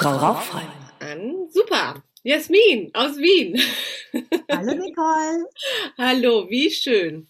Frau 0.00 0.16
Rauchfrei. 0.16 0.66
An. 1.00 1.50
Super. 1.50 2.02
Jasmin 2.22 2.90
aus 2.94 3.18
Wien. 3.18 3.60
Hallo 4.50 4.72
Nicole. 4.72 5.44
Hallo, 5.98 6.48
wie 6.48 6.70
schön. 6.70 7.28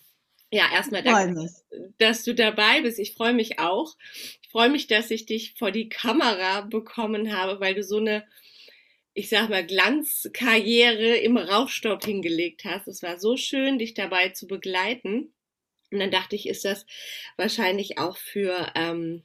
Ja, 0.52 0.70
erstmal 0.72 1.02
danke, 1.02 1.50
dass 1.98 2.22
du 2.22 2.32
dabei 2.32 2.82
bist. 2.82 3.00
Ich 3.00 3.14
freue 3.14 3.32
mich 3.32 3.58
auch. 3.58 3.96
Ich 4.40 4.50
freue 4.50 4.68
mich, 4.68 4.86
dass 4.86 5.10
ich 5.10 5.26
dich 5.26 5.54
vor 5.58 5.72
die 5.72 5.88
Kamera 5.88 6.60
bekommen 6.60 7.36
habe, 7.36 7.58
weil 7.58 7.74
du 7.74 7.82
so 7.82 7.96
eine, 7.96 8.24
ich 9.14 9.28
sag 9.28 9.48
mal, 9.48 9.66
Glanzkarriere 9.66 11.16
im 11.16 11.38
Rauchstopp 11.38 12.04
hingelegt 12.04 12.64
hast. 12.64 12.86
Es 12.86 13.02
war 13.02 13.18
so 13.18 13.36
schön, 13.36 13.80
dich 13.80 13.94
dabei 13.94 14.28
zu 14.28 14.46
begleiten. 14.46 15.34
Und 15.90 15.98
dann 15.98 16.12
dachte 16.12 16.36
ich, 16.36 16.48
ist 16.48 16.64
das 16.64 16.86
wahrscheinlich 17.36 17.98
auch 17.98 18.16
für, 18.16 18.70
ähm, 18.76 19.24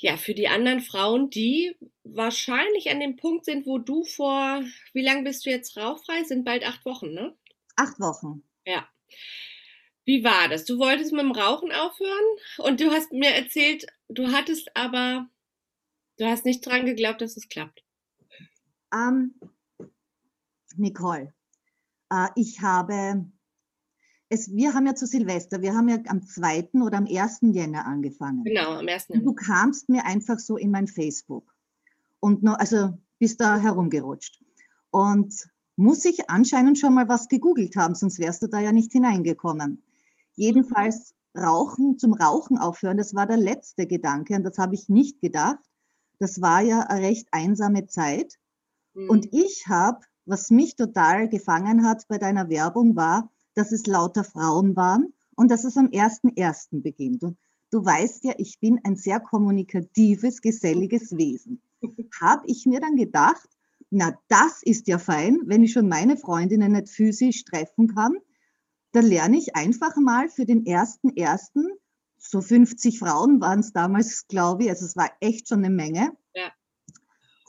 ja, 0.00 0.16
für 0.16 0.34
die 0.34 0.48
anderen 0.48 0.80
Frauen, 0.80 1.28
die 1.28 1.76
wahrscheinlich 2.04 2.90
an 2.90 3.00
dem 3.00 3.16
Punkt 3.16 3.44
sind, 3.44 3.66
wo 3.66 3.78
du 3.78 4.04
vor, 4.04 4.62
wie 4.94 5.02
lange 5.02 5.24
bist 5.24 5.44
du 5.44 5.50
jetzt 5.50 5.76
rauchfrei? 5.76 6.24
Sind 6.24 6.44
bald 6.44 6.66
acht 6.66 6.84
Wochen, 6.86 7.12
ne? 7.12 7.36
Acht 7.76 8.00
Wochen. 8.00 8.42
Ja. 8.64 8.88
Wie 10.06 10.24
war 10.24 10.48
das? 10.48 10.64
Du 10.64 10.78
wolltest 10.78 11.12
mit 11.12 11.20
dem 11.20 11.32
Rauchen 11.32 11.70
aufhören 11.70 12.24
und 12.58 12.80
du 12.80 12.90
hast 12.90 13.12
mir 13.12 13.30
erzählt, 13.30 13.86
du 14.08 14.32
hattest 14.32 14.74
aber, 14.74 15.28
du 16.16 16.24
hast 16.24 16.46
nicht 16.46 16.64
dran 16.64 16.86
geglaubt, 16.86 17.20
dass 17.20 17.36
es 17.36 17.48
klappt. 17.48 17.84
Ähm, 18.92 19.38
Nicole, 20.76 21.34
äh, 22.10 22.28
ich 22.36 22.60
habe, 22.62 23.30
es, 24.30 24.54
wir 24.54 24.74
haben 24.74 24.86
ja 24.86 24.94
zu 24.94 25.06
Silvester, 25.06 25.60
wir 25.60 25.74
haben 25.74 25.88
ja 25.88 25.98
am 26.06 26.24
2. 26.24 26.70
oder 26.74 26.98
am 26.98 27.06
1. 27.06 27.40
Jänner 27.52 27.84
angefangen. 27.84 28.44
Genau, 28.44 28.78
am 28.78 28.86
ersten. 28.86 29.14
Und 29.14 29.24
du 29.24 29.34
kamst 29.34 29.88
mir 29.88 30.06
einfach 30.06 30.38
so 30.38 30.56
in 30.56 30.70
mein 30.70 30.86
Facebook 30.86 31.52
und 32.20 32.42
noch, 32.42 32.54
also 32.54 32.96
bist 33.18 33.40
da 33.40 33.58
herumgerutscht. 33.58 34.40
Und 34.90 35.34
muss 35.76 36.04
ich 36.04 36.30
anscheinend 36.30 36.78
schon 36.78 36.94
mal 36.94 37.08
was 37.08 37.28
gegoogelt 37.28 37.74
haben, 37.74 37.94
sonst 37.94 38.18
wärst 38.20 38.42
du 38.42 38.46
da 38.46 38.60
ja 38.60 38.70
nicht 38.70 38.92
hineingekommen. 38.92 39.82
Jedenfalls 40.36 41.14
Rauchen, 41.36 41.98
zum 41.98 42.12
Rauchen 42.14 42.58
aufhören, 42.58 42.98
das 42.98 43.14
war 43.14 43.26
der 43.26 43.36
letzte 43.36 43.86
Gedanke 43.86 44.34
und 44.34 44.44
das 44.44 44.58
habe 44.58 44.74
ich 44.74 44.88
nicht 44.88 45.20
gedacht. 45.20 45.58
Das 46.18 46.40
war 46.40 46.60
ja 46.60 46.80
eine 46.82 47.06
recht 47.06 47.28
einsame 47.32 47.86
Zeit. 47.86 48.38
Mhm. 48.94 49.10
Und 49.10 49.28
ich 49.32 49.66
habe, 49.68 50.00
was 50.24 50.50
mich 50.50 50.76
total 50.76 51.28
gefangen 51.28 51.84
hat 51.84 52.06
bei 52.08 52.18
deiner 52.18 52.48
Werbung, 52.48 52.94
war, 52.94 53.30
dass 53.60 53.72
es 53.72 53.86
lauter 53.86 54.24
Frauen 54.24 54.74
waren 54.74 55.12
und 55.36 55.50
dass 55.50 55.64
es 55.64 55.76
am 55.76 55.88
1.1. 55.88 56.80
beginnt. 56.80 57.22
Und 57.22 57.36
du 57.70 57.84
weißt 57.84 58.24
ja, 58.24 58.32
ich 58.38 58.58
bin 58.58 58.80
ein 58.84 58.96
sehr 58.96 59.20
kommunikatives, 59.20 60.40
geselliges 60.40 61.14
Wesen. 61.14 61.60
Habe 62.22 62.44
ich 62.46 62.64
mir 62.64 62.80
dann 62.80 62.96
gedacht, 62.96 63.46
na, 63.90 64.18
das 64.28 64.62
ist 64.62 64.88
ja 64.88 64.98
fein, 64.98 65.40
wenn 65.44 65.62
ich 65.62 65.72
schon 65.72 65.88
meine 65.88 66.16
Freundinnen 66.16 66.72
nicht 66.72 66.88
physisch 66.88 67.44
treffen 67.44 67.94
kann, 67.94 68.16
dann 68.92 69.04
lerne 69.04 69.36
ich 69.36 69.54
einfach 69.54 69.94
mal 69.96 70.30
für 70.30 70.46
den 70.46 70.64
1.1., 70.64 71.66
so 72.16 72.40
50 72.40 72.98
Frauen 72.98 73.42
waren 73.42 73.60
es 73.60 73.72
damals, 73.72 74.26
glaube 74.26 74.64
ich, 74.64 74.70
also 74.70 74.86
es 74.86 74.96
war 74.96 75.10
echt 75.20 75.48
schon 75.48 75.58
eine 75.58 75.70
Menge, 75.74 76.16
Ja. 76.34 76.50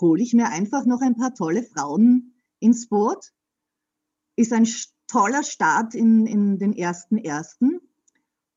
hole 0.01 0.21
ich 0.21 0.33
mir 0.33 0.49
einfach 0.49 0.85
noch 0.85 0.99
ein 1.01 1.15
paar 1.15 1.33
tolle 1.33 1.63
Frauen 1.63 2.33
ins 2.59 2.89
Boot. 2.89 3.31
Ist 4.35 4.51
ein 4.51 4.65
toller 5.11 5.43
Start 5.43 5.93
in, 5.93 6.25
in 6.25 6.57
den 6.57 6.73
ersten 6.73 7.17
ersten. 7.17 7.81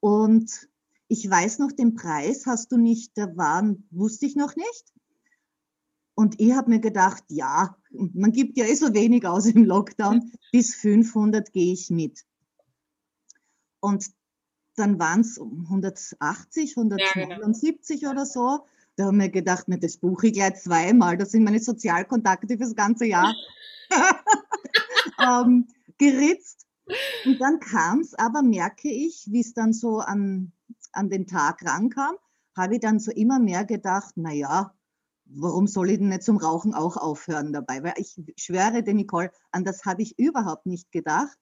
Und 0.00 0.68
ich 1.08 1.28
weiß 1.28 1.58
noch, 1.58 1.72
den 1.72 1.94
Preis 1.94 2.46
hast 2.46 2.70
du 2.70 2.76
nicht, 2.76 3.16
der 3.16 3.36
waren, 3.36 3.88
wusste 3.90 4.26
ich 4.26 4.36
noch 4.36 4.54
nicht. 4.54 4.92
Und 6.14 6.40
ich 6.40 6.52
habe 6.52 6.70
mir 6.70 6.78
gedacht, 6.78 7.24
ja, 7.28 7.76
man 7.90 8.30
gibt 8.30 8.56
ja 8.56 8.66
eh 8.66 8.74
so 8.74 8.94
wenig 8.94 9.26
aus 9.26 9.46
im 9.46 9.64
Lockdown, 9.64 10.32
bis 10.52 10.74
500 10.76 11.52
gehe 11.52 11.72
ich 11.72 11.90
mit. 11.90 12.20
Und 13.80 14.06
dann 14.76 14.98
waren 14.98 15.20
es 15.20 15.40
180, 15.40 16.74
genau. 16.74 16.94
179 16.94 18.06
oder 18.06 18.26
so. 18.26 18.60
Da 18.96 19.06
haben 19.06 19.18
wir 19.18 19.28
gedacht, 19.28 19.64
na, 19.66 19.76
das 19.76 19.96
buche 19.96 20.28
ich 20.28 20.34
gleich 20.34 20.54
zweimal. 20.62 21.16
Das 21.16 21.32
sind 21.32 21.42
meine 21.42 21.58
Sozialkontakte 21.58 22.56
fürs 22.56 22.76
ganze 22.76 23.06
Jahr 23.06 23.34
ähm, 25.20 25.66
geritzt. 25.98 26.66
Und 27.24 27.40
dann 27.40 27.60
kam 27.60 28.00
es, 28.00 28.14
aber 28.14 28.42
merke 28.42 28.90
ich, 28.90 29.26
wie 29.30 29.40
es 29.40 29.54
dann 29.54 29.72
so 29.72 30.00
an, 30.00 30.52
an 30.92 31.08
den 31.08 31.26
Tag 31.26 31.64
rankam, 31.64 32.16
habe 32.56 32.74
ich 32.74 32.80
dann 32.80 32.98
so 32.98 33.10
immer 33.10 33.38
mehr 33.38 33.64
gedacht, 33.64 34.12
na 34.16 34.32
ja, 34.32 34.74
warum 35.26 35.66
soll 35.66 35.90
ich 35.90 35.98
denn 35.98 36.08
nicht 36.08 36.22
zum 36.22 36.36
Rauchen 36.36 36.74
auch 36.74 36.96
aufhören 36.96 37.52
dabei? 37.52 37.82
Weil 37.82 37.94
ich 37.96 38.20
schwöre 38.36 38.82
dir, 38.82 38.94
Nicole, 38.94 39.30
an 39.50 39.64
das 39.64 39.84
habe 39.84 40.02
ich 40.02 40.18
überhaupt 40.18 40.66
nicht 40.66 40.92
gedacht. 40.92 41.36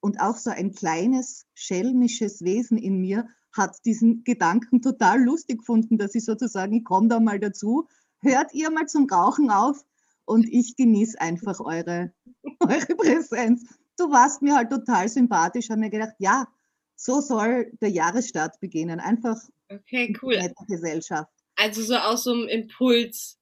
Und 0.00 0.20
auch 0.20 0.36
so 0.36 0.50
ein 0.50 0.72
kleines 0.72 1.46
schelmisches 1.54 2.42
Wesen 2.42 2.78
in 2.78 3.00
mir 3.00 3.28
hat 3.52 3.78
diesen 3.84 4.24
Gedanken 4.24 4.82
total 4.82 5.22
lustig 5.22 5.58
gefunden, 5.58 5.98
dass 5.98 6.14
ich 6.14 6.24
sozusagen, 6.24 6.74
ich 6.74 6.84
komme 6.84 7.08
da 7.08 7.20
mal 7.20 7.40
dazu, 7.40 7.88
hört 8.20 8.52
ihr 8.54 8.70
mal 8.70 8.86
zum 8.86 9.08
Rauchen 9.08 9.50
auf 9.50 9.84
und 10.24 10.46
ich 10.48 10.76
genieße 10.76 11.20
einfach 11.20 11.60
eure, 11.60 12.12
eure 12.60 12.94
Präsenz. 12.96 13.64
Du 13.96 14.10
warst 14.10 14.42
mir 14.42 14.54
halt 14.56 14.70
total 14.70 15.08
sympathisch, 15.08 15.70
habe 15.70 15.80
mir 15.80 15.90
gedacht, 15.90 16.14
ja, 16.18 16.46
so 16.96 17.20
soll 17.20 17.72
der 17.80 17.90
Jahresstart 17.90 18.60
beginnen. 18.60 19.00
Einfach 19.00 19.36
Okay, 19.68 20.06
in 20.06 20.18
cool. 20.22 20.36
netter 20.38 20.64
Gesellschaft. 20.66 21.30
Also 21.56 21.82
so 21.82 21.96
aus 21.96 22.24
so 22.24 22.32
einem 22.32 22.48
Impuls 22.48 23.38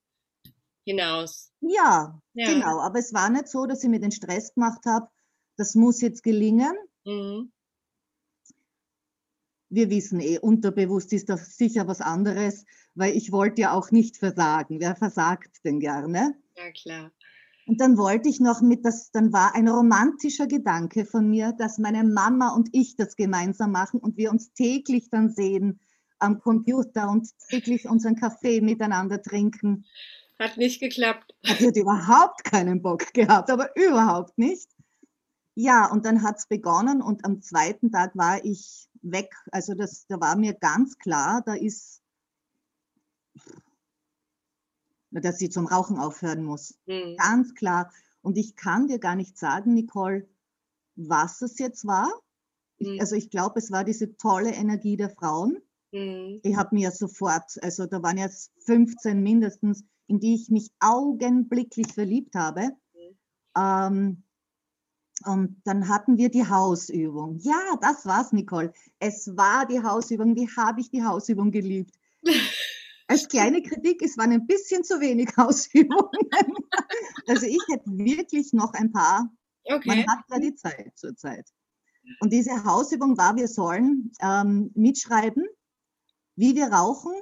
hinaus. 0.85 1.51
Ja, 1.61 2.21
Ja. 2.35 2.53
genau. 2.53 2.81
Aber 2.81 2.99
es 2.99 3.13
war 3.13 3.29
nicht 3.31 3.49
so, 3.49 3.67
dass 3.67 3.83
ich 3.83 3.91
mir 3.91 4.01
den 4.01 4.13
Stress 4.13 4.55
gemacht 4.55 4.85
habe, 4.87 5.09
das 5.57 5.75
muss 5.75 6.01
jetzt 6.01 6.23
gelingen. 6.23 6.75
Mhm. 7.05 7.53
Wir 9.71 9.91
wissen 9.91 10.21
eh, 10.21 10.39
unterbewusst 10.39 11.13
ist 11.13 11.29
das 11.29 11.57
sicher 11.57 11.89
was 11.89 12.01
anderes, 12.01 12.65
weil 12.95 13.17
ich 13.17 13.33
wollte 13.33 13.63
ja 13.63 13.73
auch 13.73 13.91
nicht 13.91 14.17
versagen. 14.19 14.79
Wer 14.81 14.95
versagt 14.95 15.65
denn 15.65 15.81
gerne? 15.81 16.37
Ja, 16.57 16.71
klar. 16.71 17.11
Und 17.67 17.81
dann 17.81 17.97
wollte 17.97 18.29
ich 18.29 18.41
noch 18.41 18.61
mit, 18.61 18.85
das, 18.85 19.11
dann 19.11 19.33
war 19.33 19.55
ein 19.55 19.69
romantischer 19.69 20.47
Gedanke 20.47 21.07
von 21.07 21.29
mir, 21.29 21.53
dass 21.53 21.79
meine 21.79 22.05
Mama 22.05 22.55
und 22.55 22.69
ich 22.73 22.97
das 22.97 23.17
gemeinsam 23.17 23.73
machen 23.73 24.01
und 24.01 24.17
wir 24.17 24.31
uns 24.31 24.53
täglich 24.53 25.09
dann 25.11 25.31
sehen 25.31 25.81
am 26.19 26.41
Computer 26.41 27.09
und 27.09 27.29
täglich 27.49 27.89
unseren 27.89 28.17
Kaffee 28.17 28.61
miteinander 28.61 29.23
trinken. 29.23 29.87
Hat 30.39 30.57
nicht 30.57 30.81
geklappt. 30.81 31.35
Hat 31.47 31.77
überhaupt 31.77 32.45
keinen 32.45 32.83
Bock 32.83 33.13
gehabt, 33.15 33.51
aber 33.51 33.75
überhaupt 33.77 34.37
nicht. 34.37 34.69
Ja, 35.55 35.87
und 35.91 36.05
dann 36.05 36.23
hat 36.23 36.39
es 36.39 36.47
begonnen 36.47 37.01
und 37.01 37.25
am 37.25 37.41
zweiten 37.41 37.93
Tag 37.93 38.17
war 38.17 38.45
ich 38.45 38.89
weg. 39.03 39.33
Also 39.53 39.75
das, 39.75 40.07
da 40.09 40.21
war 40.21 40.37
mir 40.37 40.55
ganz 40.55 40.99
klar, 40.99 41.43
da 41.47 41.55
ist, 41.55 42.03
dass 45.21 45.39
sie 45.39 45.51
zum 45.51 45.67
Rauchen 45.67 45.99
aufhören 45.99 46.45
muss. 46.45 46.75
Mhm. 46.87 47.17
Ganz 47.17 47.55
klar. 47.55 47.93
Und 48.23 48.37
ich 48.39 48.57
kann 48.57 48.89
dir 48.89 48.99
gar 48.99 49.17
nicht 49.17 49.39
sagen, 49.39 49.75
Nicole, 49.75 50.29
was 50.97 51.43
es 51.43 51.59
jetzt 51.59 51.87
war. 51.87 52.09
Ich, 52.79 52.89
Mhm. 52.89 53.01
also 53.01 53.17
ich 53.17 53.31
glaube, 53.31 53.59
es 53.59 53.71
war 53.71 53.85
diese 53.85 54.17
tolle 54.17 54.53
Energie 54.53 54.97
der 54.97 55.11
Frauen. 55.11 55.59
Mhm. 55.93 56.41
Ich 56.43 56.57
habe 56.57 56.75
mir 56.75 56.91
sofort, 56.91 57.63
also 57.63 57.87
da 57.87 58.03
waren 58.03 58.19
jetzt 58.19 58.53
15 58.65 59.23
mindestens, 59.23 59.85
in 60.07 60.21
die 60.21 60.35
ich 60.35 60.51
mich 60.51 60.71
augenblicklich 60.81 61.93
verliebt 61.93 62.35
habe. 62.35 62.71
Ähm, 63.57 64.23
und 65.27 65.63
dann 65.65 65.89
hatten 65.89 66.19
wir 66.19 66.29
die 66.29 66.47
Hausübung. 66.49 67.39
Ja, 67.39 67.79
das 67.81 68.05
war's, 68.05 68.33
Nicole. 68.33 68.73
Es 68.99 69.37
war 69.37 69.65
die 69.65 69.81
Hausübung. 69.81 70.35
Wie 70.35 70.49
habe 70.57 70.81
ich 70.81 70.91
die 70.91 71.05
Hausübung 71.05 71.53
geliebt? 71.53 71.95
Als 73.07 73.29
kleine 73.29 73.63
Kritik, 73.63 74.03
es 74.03 74.17
waren 74.19 74.33
ein 74.33 74.47
bisschen 74.47 74.85
zu 74.85 75.01
wenig 75.01 75.29
Hausübungen. 75.37 76.31
Also 77.27 77.47
ich 77.47 77.67
hätte 77.69 77.85
wirklich 77.87 78.53
noch 78.53 78.73
ein 78.75 78.93
paar 78.93 79.31
man 79.85 79.99
Okay. 79.99 80.06
hat 80.06 80.21
ja 80.31 80.39
die 80.41 80.55
Zeit 80.55 80.93
zurzeit. 80.97 81.47
Und 82.21 82.33
diese 82.33 82.65
Hausübung 82.65 83.19
war, 83.19 83.37
wir 83.37 83.49
sollen 83.49 84.12
ähm, 84.21 84.71
mitschreiben, 84.75 85.45
wie 86.37 86.55
wir 86.56 86.67
rauchen, 86.69 87.12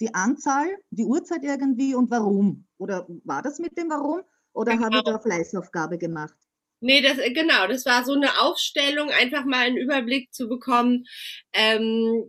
die 0.00 0.14
Anzahl, 0.14 0.68
die 0.90 1.04
Uhrzeit 1.06 1.44
irgendwie 1.44 1.94
und 1.94 2.10
warum. 2.10 2.66
Oder 2.78 3.06
war 3.24 3.42
das 3.42 3.58
mit 3.60 3.78
dem 3.78 3.90
Warum? 3.90 4.22
Oder 4.52 4.80
habe 4.80 4.98
ich 4.98 5.04
Genau. 5.04 5.04
da 5.04 5.18
Fleißaufgabe 5.20 5.98
gemacht? 5.98 6.36
Nee, 6.80 7.00
das, 7.02 7.18
äh, 7.18 7.32
genau, 7.32 7.66
das 7.66 7.84
war 7.86 8.04
so 8.04 8.12
eine 8.14 8.40
Aufstellung, 8.40 9.10
einfach 9.10 9.44
mal 9.44 9.66
einen 9.66 9.76
Überblick 9.76 10.32
zu 10.32 10.48
bekommen, 10.48 11.04
ähm, 11.52 12.24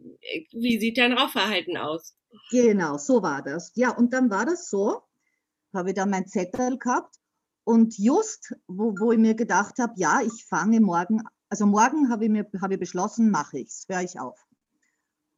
wie 0.51 0.79
sieht 0.79 0.97
dein 0.97 1.13
Rauchverhalten 1.13 1.77
aus? 1.77 2.15
Genau, 2.51 2.97
so 2.97 3.21
war 3.21 3.41
das. 3.41 3.71
Ja, 3.75 3.91
und 3.91 4.13
dann 4.13 4.29
war 4.29 4.45
das 4.45 4.69
so, 4.69 5.01
habe 5.73 5.89
ich 5.89 5.95
da 5.95 6.05
mein 6.05 6.27
Zettel 6.27 6.77
gehabt 6.77 7.15
und 7.63 7.97
just, 7.97 8.55
wo, 8.67 8.93
wo 8.99 9.11
ich 9.11 9.19
mir 9.19 9.35
gedacht 9.35 9.79
habe, 9.79 9.93
ja, 9.97 10.21
ich 10.21 10.45
fange 10.45 10.79
morgen, 10.79 11.23
also 11.49 11.65
morgen 11.65 12.09
habe 12.09 12.25
ich 12.25 12.31
mir 12.31 12.49
habe 12.61 12.75
ich 12.75 12.79
beschlossen, 12.79 13.31
mache 13.31 13.59
ich's, 13.59 13.85
höre 13.87 14.01
ich 14.01 14.19
auf. 14.19 14.39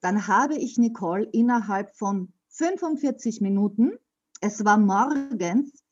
Dann 0.02 0.28
habe 0.28 0.56
ich 0.56 0.78
Nicole 0.78 1.26
innerhalb 1.32 1.96
von 1.96 2.34
45 2.50 3.42
Minuten 3.42 3.98
es 4.42 4.66
war 4.66 4.78
morgens, 4.78 5.84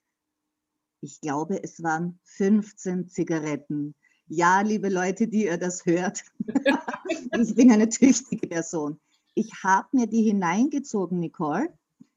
ich 1.01 1.21
glaube, 1.21 1.63
es 1.63 1.81
waren 1.81 2.19
15 2.23 3.07
Zigaretten. 3.07 3.95
Ja, 4.27 4.61
liebe 4.61 4.89
Leute, 4.89 5.27
die 5.27 5.45
ihr 5.45 5.57
das 5.57 5.85
hört, 5.85 6.23
ich 7.39 7.55
bin 7.55 7.71
eine 7.71 7.87
tüchtige 7.87 8.47
Person. 8.47 8.99
Ich 9.39 9.63
habe 9.63 9.87
mir 9.93 10.05
die 10.05 10.23
hineingezogen, 10.23 11.17
Nicole. 11.17 11.73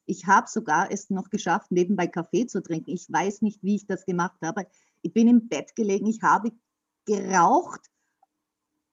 Ich 0.07 0.27
habe 0.27 0.49
sogar 0.49 0.91
es 0.91 1.09
noch 1.09 1.31
geschafft, 1.31 1.71
nebenbei 1.71 2.09
Kaffee 2.09 2.49
zu 2.49 2.61
trinken. 2.61 2.91
Ich 2.91 3.13
weiß 3.13 3.43
nicht, 3.43 3.63
wie 3.63 3.77
ich 3.77 3.87
das 3.87 4.05
gemacht 4.07 4.41
habe. 4.43 4.67
Ich 5.03 5.13
bin 5.13 5.29
im 5.29 5.47
Bett 5.47 5.77
gelegen, 5.77 6.07
ich 6.07 6.21
habe 6.23 6.51
geraucht. 7.07 7.89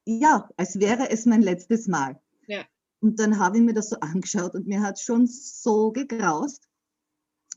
Ja, 0.06 0.48
als 0.58 0.80
wäre 0.80 1.10
es 1.10 1.26
mein 1.26 1.42
letztes 1.42 1.88
Mal. 1.88 2.22
Ja. 2.46 2.64
Und 3.00 3.20
dann 3.20 3.40
habe 3.40 3.58
ich 3.58 3.64
mir 3.64 3.74
das 3.74 3.90
so 3.90 4.00
angeschaut 4.00 4.54
und 4.54 4.68
mir 4.68 4.82
hat 4.82 5.00
schon 5.00 5.26
so 5.26 5.92
gegraust. 5.92 6.70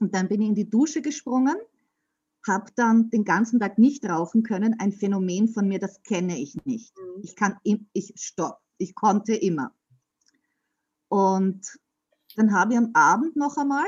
Und 0.00 0.14
dann 0.14 0.26
bin 0.26 0.40
ich 0.40 0.48
in 0.48 0.54
die 0.54 0.70
Dusche 0.70 1.02
gesprungen, 1.02 1.56
habe 2.48 2.72
dann 2.76 3.10
den 3.10 3.24
ganzen 3.24 3.60
Tag 3.60 3.76
nicht 3.76 4.06
rauchen 4.06 4.42
können. 4.42 4.80
Ein 4.80 4.92
Phänomen 4.92 5.48
von 5.48 5.68
mir, 5.68 5.80
das 5.80 6.02
kenne 6.02 6.38
ich 6.38 6.64
nicht. 6.64 6.96
Mhm. 6.96 7.22
Ich 7.24 7.36
kann, 7.36 7.58
ich 7.62 8.14
stopp. 8.16 8.58
Ich 8.78 8.94
konnte 8.94 9.34
immer. 9.34 9.74
Und 11.12 11.78
dann 12.36 12.54
habe 12.54 12.72
ich 12.72 12.78
am 12.78 12.92
Abend 12.94 13.36
noch 13.36 13.58
einmal. 13.58 13.84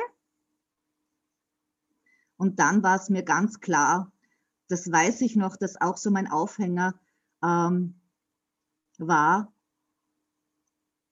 Und 2.37 2.61
dann 2.61 2.83
war 2.83 3.01
es 3.01 3.09
mir 3.09 3.23
ganz 3.23 3.61
klar, 3.61 4.13
das 4.69 4.93
weiß 4.93 5.23
ich 5.23 5.35
noch, 5.35 5.57
dass 5.57 5.81
auch 5.81 5.97
so 5.97 6.11
mein 6.11 6.31
Aufhänger 6.31 7.01
ähm, 7.43 7.99
war, 8.99 9.55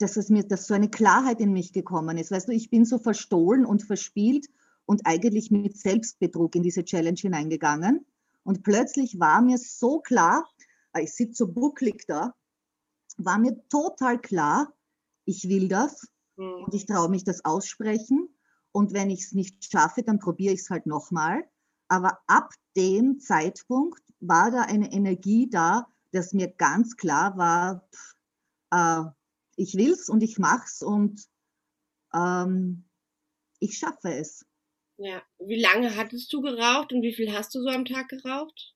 dass 0.01 0.19
es 0.19 0.29
mir, 0.29 0.47
dass 0.47 0.67
so 0.67 0.75
eine 0.75 0.91
Klarheit 0.91 1.41
in 1.41 1.55
mich 1.55 1.73
gekommen 1.73 2.19
ist. 2.19 2.31
Weißt 2.31 2.49
du, 2.49 2.53
ich 2.53 2.69
bin 2.69 2.85
so 2.85 2.99
verstohlen 2.99 3.65
und 3.65 3.83
verspielt 3.83 4.49
und 4.85 5.07
eigentlich 5.07 5.51
mit 5.51 5.79
Selbstbetrug 5.79 6.55
in 6.57 6.63
diese 6.63 6.85
Challenge 6.85 7.19
hineingegangen. 7.19 8.05
Und 8.43 8.63
plötzlich 8.63 9.19
war 9.19 9.41
mir 9.41 9.57
so 9.57 10.01
klar, 10.01 10.47
ich 10.95 11.15
sitze 11.15 11.37
so 11.37 11.49
bucklig 11.51 12.05
da, 12.07 12.35
war 13.17 13.39
mir 13.39 13.67
total 13.71 14.21
klar, 14.21 14.75
ich 15.25 15.49
will 15.49 15.69
das 15.69 16.09
Mhm. 16.37 16.65
und 16.65 16.75
ich 16.75 16.87
traue 16.87 17.09
mich 17.11 17.25
das 17.25 17.45
aussprechen. 17.45 18.29
Und 18.73 18.93
wenn 18.95 19.11
ich 19.11 19.21
es 19.25 19.33
nicht 19.33 19.71
schaffe, 19.71 20.03
dann 20.03 20.19
probiere 20.19 20.55
ich 20.55 20.61
es 20.61 20.71
halt 20.71 20.87
nochmal. 20.87 21.45
Aber 21.89 22.19
ab 22.27 22.53
dem 22.75 23.21
Zeitpunkt 23.21 24.03
war 24.21 24.51
da 24.51 24.63
eine 24.63 24.91
Energie 24.93 25.49
da, 25.51 25.87
dass 26.13 26.33
mir 26.33 26.49
ganz 26.49 26.97
klar 26.97 27.37
war, 27.37 27.87
pff, 27.93 28.15
äh, 28.71 29.05
ich 29.57 29.75
will 29.77 29.93
es 29.93 30.09
und 30.09 30.23
ich 30.23 30.39
mache 30.39 30.65
es 30.67 30.83
und 30.83 31.27
ähm, 32.15 32.85
ich 33.59 33.77
schaffe 33.77 34.15
es. 34.15 34.47
Ja. 34.97 35.23
Wie 35.39 35.61
lange 35.61 35.95
hattest 35.97 36.33
du 36.33 36.41
geraucht 36.41 36.93
und 36.93 37.03
wie 37.03 37.13
viel 37.15 37.33
hast 37.33 37.55
du 37.55 37.61
so 37.61 37.69
am 37.69 37.85
Tag 37.85 38.09
geraucht? 38.09 38.75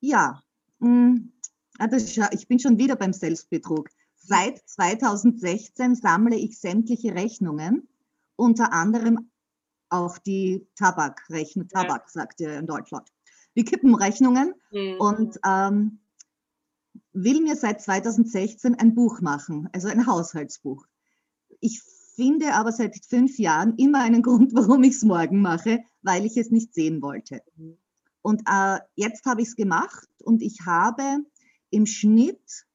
Ja, 0.00 0.42
mh, 0.78 1.16
ah, 1.78 1.86
ist 1.86 2.14
ja- 2.16 2.30
ich 2.32 2.46
bin 2.46 2.58
schon 2.58 2.78
wieder 2.78 2.94
beim 2.96 3.12
Selbstbetrug. 3.12 3.88
Seit 4.28 4.58
2016 4.68 5.94
sammle 5.94 6.36
ich 6.36 6.60
sämtliche 6.60 7.14
Rechnungen, 7.14 7.88
unter 8.36 8.74
anderem 8.74 9.30
auch 9.88 10.18
die 10.18 10.66
Tabakrechnung, 10.76 11.66
Ja. 11.72 11.82
Tabak 11.82 12.10
sagt 12.10 12.40
ihr 12.40 12.58
in 12.58 12.66
Deutschland, 12.66 13.08
die 13.56 13.64
Kippenrechnungen 13.64 14.52
Mhm. 14.70 14.96
und 15.00 15.38
ähm, 15.46 16.00
will 17.14 17.40
mir 17.40 17.56
seit 17.56 17.80
2016 17.80 18.74
ein 18.74 18.94
Buch 18.94 19.22
machen, 19.22 19.70
also 19.72 19.88
ein 19.88 20.06
Haushaltsbuch. 20.06 20.84
Ich 21.60 21.80
finde 22.14 22.52
aber 22.52 22.70
seit 22.72 23.02
fünf 23.06 23.38
Jahren 23.38 23.76
immer 23.78 24.02
einen 24.02 24.22
Grund, 24.28 24.52
warum 24.54 24.82
ich 24.82 24.96
es 24.96 25.04
morgen 25.04 25.40
mache, 25.40 25.80
weil 26.02 26.26
ich 26.26 26.36
es 26.36 26.50
nicht 26.50 26.74
sehen 26.74 27.00
wollte. 27.00 27.40
Mhm. 27.56 27.78
Und 28.20 28.42
äh, 28.46 28.78
jetzt 28.94 29.24
habe 29.24 29.40
ich 29.40 29.48
es 29.48 29.56
gemacht 29.56 30.06
und 30.22 30.42
ich 30.42 30.66
habe 30.66 31.24
im 31.70 31.86
Schnitt 31.86 32.66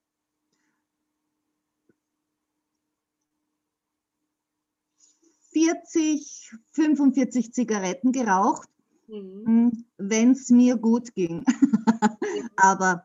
...40, 5.53 6.55
45 6.71 7.53
Zigaretten 7.53 8.11
geraucht, 8.11 8.69
Mhm. 9.07 9.85
wenn 9.97 10.31
es 10.31 10.49
mir 10.49 10.77
gut 10.77 11.13
ging. 11.13 11.43
Aber 12.55 13.03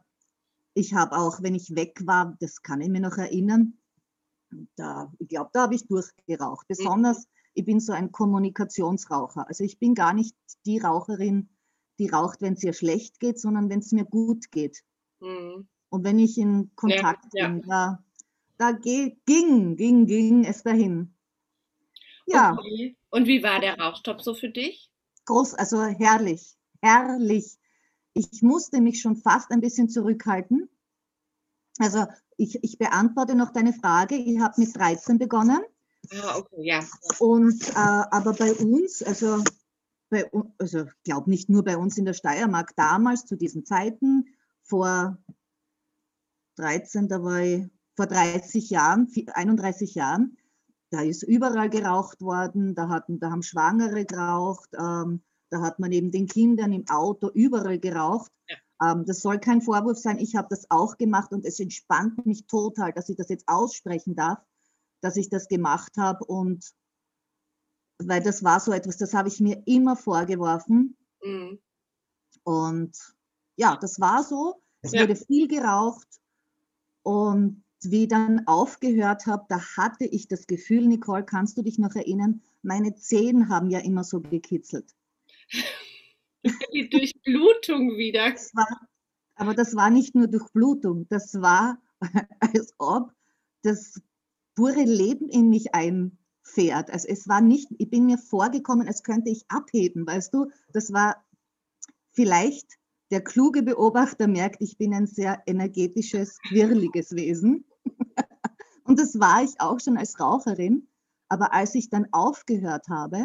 ich 0.74 0.94
habe 0.94 1.16
auch, 1.18 1.42
wenn 1.42 1.54
ich 1.56 1.74
weg 1.74 2.00
war, 2.06 2.36
das 2.40 2.62
kann 2.62 2.80
ich 2.80 2.88
mir 2.88 3.00
noch 3.00 3.18
erinnern, 3.18 3.74
da, 4.76 5.12
ich 5.18 5.28
glaube, 5.28 5.50
da 5.52 5.62
habe 5.62 5.74
ich 5.74 5.86
durchgeraucht. 5.88 6.66
Besonders, 6.68 7.26
ich 7.54 7.64
bin 7.64 7.80
so 7.80 7.92
ein 7.92 8.12
Kommunikationsraucher. 8.12 9.46
Also 9.48 9.64
ich 9.64 9.78
bin 9.78 9.94
gar 9.94 10.14
nicht 10.14 10.36
die 10.66 10.78
Raucherin, 10.78 11.48
die 11.98 12.08
raucht, 12.08 12.40
wenn 12.40 12.54
es 12.54 12.62
ihr 12.62 12.72
schlecht 12.72 13.18
geht, 13.20 13.38
sondern 13.40 13.68
wenn 13.68 13.80
es 13.80 13.92
mir 13.92 14.04
gut 14.04 14.50
geht. 14.52 14.84
Mhm. 15.20 15.66
Und 15.90 16.04
wenn 16.04 16.18
ich 16.18 16.38
in 16.38 16.70
Kontakt 16.76 17.26
ja. 17.34 17.48
bin, 17.48 17.62
da, 17.62 18.02
da 18.56 18.72
ge- 18.72 19.16
ging, 19.26 19.76
ging, 19.76 20.06
ging 20.06 20.44
es 20.44 20.62
dahin. 20.62 21.12
Ja, 22.28 22.52
Okay. 22.58 22.96
Und 23.10 23.26
wie 23.26 23.42
war 23.42 23.60
der 23.60 23.78
Rauchstopp 23.78 24.22
so 24.22 24.34
für 24.34 24.50
dich? 24.50 24.90
groß, 25.26 25.54
also 25.54 25.82
herrlich, 25.82 26.56
herrlich. 26.80 27.58
Ich 28.14 28.42
musste 28.42 28.80
mich 28.80 29.00
schon 29.00 29.16
fast 29.16 29.50
ein 29.50 29.60
bisschen 29.60 29.88
zurückhalten. 29.88 30.68
Also 31.78 32.06
ich, 32.36 32.62
ich 32.64 32.78
beantworte 32.78 33.34
noch 33.34 33.52
deine 33.52 33.72
Frage. 33.72 34.16
Ich 34.16 34.38
habe 34.40 34.54
mit 34.60 34.74
13 34.76 35.18
begonnen 35.18 35.60
Ah, 36.12 36.38
okay, 36.38 36.62
ja. 36.64 36.80
und 37.18 37.68
äh, 37.68 37.72
aber 37.74 38.32
bei 38.32 38.52
uns, 38.54 39.02
also 39.02 39.42
bei, 40.10 40.30
also 40.58 40.84
ich 40.84 41.02
glaube 41.04 41.28
nicht 41.28 41.50
nur 41.50 41.62
bei 41.64 41.76
uns 41.76 41.98
in 41.98 42.06
der 42.06 42.14
Steiermark 42.14 42.74
damals 42.76 43.26
zu 43.26 43.36
diesen 43.36 43.66
Zeiten 43.66 44.26
vor 44.62 45.18
13, 46.56 47.08
da 47.08 47.22
war 47.22 47.40
ich 47.40 47.66
vor 47.94 48.06
30 48.06 48.70
Jahren, 48.70 49.08
vi- 49.08 49.28
31 49.30 49.94
Jahren, 49.94 50.38
da 50.90 51.02
ist 51.02 51.22
überall 51.22 51.70
geraucht 51.70 52.20
worden, 52.22 52.74
da, 52.74 52.88
hatten, 52.88 53.20
da 53.20 53.30
haben 53.30 53.42
Schwangere 53.42 54.04
geraucht, 54.06 54.70
ähm, 54.78 55.22
da 55.50 55.60
hat 55.62 55.78
man 55.78 55.90
neben 55.90 56.10
den 56.10 56.26
Kindern 56.26 56.72
im 56.72 56.88
Auto 56.88 57.28
überall 57.32 57.78
geraucht. 57.78 58.32
Ähm, 58.82 59.04
das 59.06 59.20
soll 59.20 59.38
kein 59.40 59.62
Vorwurf 59.62 59.98
sein, 59.98 60.18
ich 60.18 60.36
habe 60.36 60.48
das 60.50 60.70
auch 60.70 60.96
gemacht 60.98 61.32
und 61.32 61.44
es 61.44 61.60
entspannt 61.60 62.26
mich 62.26 62.46
total, 62.46 62.92
dass 62.92 63.08
ich 63.08 63.16
das 63.16 63.28
jetzt 63.28 63.48
aussprechen 63.48 64.14
darf, 64.16 64.38
dass 65.02 65.16
ich 65.16 65.30
das 65.30 65.48
gemacht 65.48 65.96
habe 65.98 66.24
und 66.24 66.72
weil 68.00 68.22
das 68.22 68.44
war 68.44 68.60
so 68.60 68.72
etwas, 68.72 68.96
das 68.96 69.12
habe 69.14 69.28
ich 69.28 69.40
mir 69.40 69.62
immer 69.66 69.96
vorgeworfen 69.96 70.96
Mhm. 71.24 71.58
und 72.44 72.96
ja, 73.56 73.76
das 73.76 74.00
war 74.00 74.22
so. 74.22 74.62
Es 74.82 74.94
Ja. 74.94 74.96
wurde 74.96 75.16
viel 75.16 75.48
geraucht 75.48 76.06
und 77.04 77.64
wie 77.82 78.02
ich 78.02 78.08
dann 78.08 78.46
aufgehört 78.46 79.26
habe, 79.26 79.46
da 79.48 79.60
hatte 79.76 80.04
ich 80.04 80.28
das 80.28 80.46
Gefühl, 80.46 80.86
Nicole, 80.86 81.24
kannst 81.24 81.58
du 81.58 81.62
dich 81.62 81.78
noch 81.78 81.94
erinnern? 81.94 82.42
Meine 82.62 82.94
Zehen 82.96 83.48
haben 83.48 83.70
ja 83.70 83.78
immer 83.78 84.04
so 84.04 84.20
gekitzelt. 84.20 84.94
Die 86.72 86.88
Durchblutung 86.88 87.96
wieder. 87.96 88.30
Das 88.30 88.54
war, 88.54 88.88
aber 89.34 89.54
das 89.54 89.74
war 89.74 89.90
nicht 89.90 90.14
nur 90.14 90.26
Durchblutung, 90.26 91.06
das 91.08 91.34
war, 91.40 91.80
als 92.40 92.74
ob 92.78 93.12
das 93.62 94.00
pure 94.54 94.84
Leben 94.84 95.28
in 95.28 95.48
mich 95.48 95.74
einfährt. 95.74 96.90
Also 96.90 97.08
es 97.08 97.28
war 97.28 97.40
nicht, 97.40 97.68
ich 97.78 97.90
bin 97.90 98.06
mir 98.06 98.18
vorgekommen, 98.18 98.86
als 98.86 99.02
könnte 99.02 99.30
ich 99.30 99.44
abheben, 99.48 100.06
weißt 100.06 100.34
du? 100.34 100.50
Das 100.72 100.92
war 100.92 101.24
vielleicht 102.12 102.78
der 103.10 103.22
kluge 103.22 103.62
Beobachter 103.62 104.26
merkt, 104.26 104.60
ich 104.60 104.76
bin 104.76 104.92
ein 104.92 105.06
sehr 105.06 105.42
energetisches, 105.46 106.38
quirliges 106.48 107.14
Wesen. 107.14 107.64
Und 108.88 108.98
das 108.98 109.20
war 109.20 109.44
ich 109.44 109.60
auch 109.60 109.78
schon 109.80 109.98
als 109.98 110.18
Raucherin. 110.18 110.88
Aber 111.28 111.52
als 111.52 111.74
ich 111.74 111.90
dann 111.90 112.08
aufgehört 112.10 112.88
habe, 112.88 113.22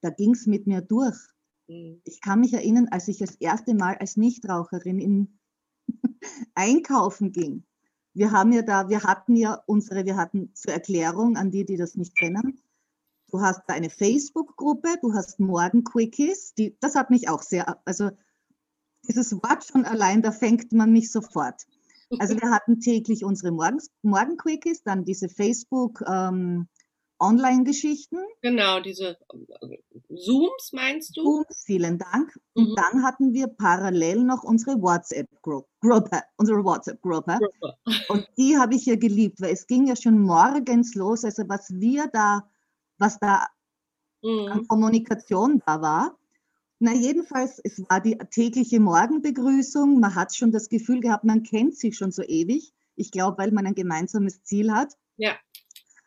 da 0.00 0.10
ging 0.10 0.32
es 0.32 0.46
mit 0.46 0.68
mir 0.68 0.80
durch. 0.80 1.18
Mhm. 1.66 2.00
Ich 2.04 2.20
kann 2.20 2.40
mich 2.40 2.54
erinnern, 2.54 2.86
als 2.90 3.08
ich 3.08 3.18
das 3.18 3.34
erste 3.34 3.74
Mal 3.74 3.96
als 3.98 4.16
Nichtraucherin 4.16 5.00
in 5.00 5.38
einkaufen 6.54 7.32
ging. 7.32 7.64
Wir 8.14 8.30
haben 8.30 8.52
ja 8.52 8.62
da, 8.62 8.88
wir 8.88 9.02
hatten 9.02 9.34
ja 9.34 9.60
unsere, 9.66 10.04
wir 10.04 10.16
hatten 10.16 10.54
zur 10.54 10.72
Erklärung 10.72 11.36
an 11.36 11.50
die, 11.50 11.64
die 11.64 11.76
das 11.76 11.96
nicht 11.96 12.16
kennen. 12.16 12.62
Du 13.32 13.40
hast 13.40 13.62
da 13.66 13.74
eine 13.74 13.90
Facebook-Gruppe, 13.90 14.98
du 15.00 15.14
hast 15.14 15.40
Morgen-Quickies, 15.40 16.54
das 16.80 16.94
hat 16.94 17.10
mich 17.10 17.28
auch 17.28 17.42
sehr, 17.42 17.80
also 17.84 18.10
dieses 19.06 19.32
Wort 19.32 19.64
schon 19.64 19.84
allein, 19.84 20.22
da 20.22 20.32
fängt 20.32 20.72
man 20.72 20.92
mich 20.92 21.10
sofort. 21.10 21.66
Also 22.18 22.34
wir 22.34 22.50
hatten 22.50 22.80
täglich 22.80 23.24
unsere 23.24 23.52
Morgens, 23.52 23.90
Morgen-Quickies, 24.02 24.82
dann 24.82 25.04
diese 25.04 25.28
Facebook 25.28 26.02
ähm, 26.06 26.68
Online-Geschichten. 27.20 28.18
Genau, 28.40 28.80
diese 28.80 29.10
äh, 29.10 30.16
Zooms 30.16 30.72
meinst 30.72 31.16
du? 31.16 31.22
Und 31.22 31.46
vielen 31.64 31.98
Dank. 31.98 32.38
Und 32.54 32.70
Mhm. 32.70 32.74
dann 32.76 33.02
hatten 33.04 33.32
wir 33.34 33.46
parallel 33.46 34.24
noch 34.24 34.42
unsere 34.42 34.80
WhatsApp-Gruppe, 34.80 36.22
unsere 36.36 36.64
WhatsApp-Gruppe. 36.64 37.38
Gruppe. 37.38 37.76
Und 38.08 38.26
die 38.38 38.56
habe 38.56 38.74
ich 38.74 38.86
ja 38.86 38.96
geliebt, 38.96 39.40
weil 39.40 39.52
es 39.52 39.66
ging 39.66 39.86
ja 39.86 39.96
schon 39.96 40.18
morgens 40.20 40.94
los. 40.94 41.24
Also 41.24 41.44
was 41.46 41.70
wir 41.70 42.08
da, 42.08 42.48
was 42.98 43.18
da 43.18 43.46
mhm. 44.22 44.48
an 44.50 44.66
Kommunikation 44.66 45.62
da 45.66 45.80
war. 45.82 46.16
Na, 46.82 46.94
jedenfalls, 46.94 47.60
es 47.62 47.78
war 47.90 48.00
die 48.00 48.16
tägliche 48.30 48.80
Morgenbegrüßung. 48.80 50.00
Man 50.00 50.14
hat 50.14 50.34
schon 50.34 50.50
das 50.50 50.70
Gefühl 50.70 51.00
gehabt, 51.00 51.24
man 51.24 51.42
kennt 51.42 51.76
sich 51.76 51.96
schon 51.96 52.10
so 52.10 52.22
ewig. 52.22 52.72
Ich 52.96 53.10
glaube, 53.10 53.36
weil 53.36 53.52
man 53.52 53.66
ein 53.66 53.74
gemeinsames 53.74 54.42
Ziel 54.44 54.72
hat. 54.72 54.94
Ja. 55.18 55.36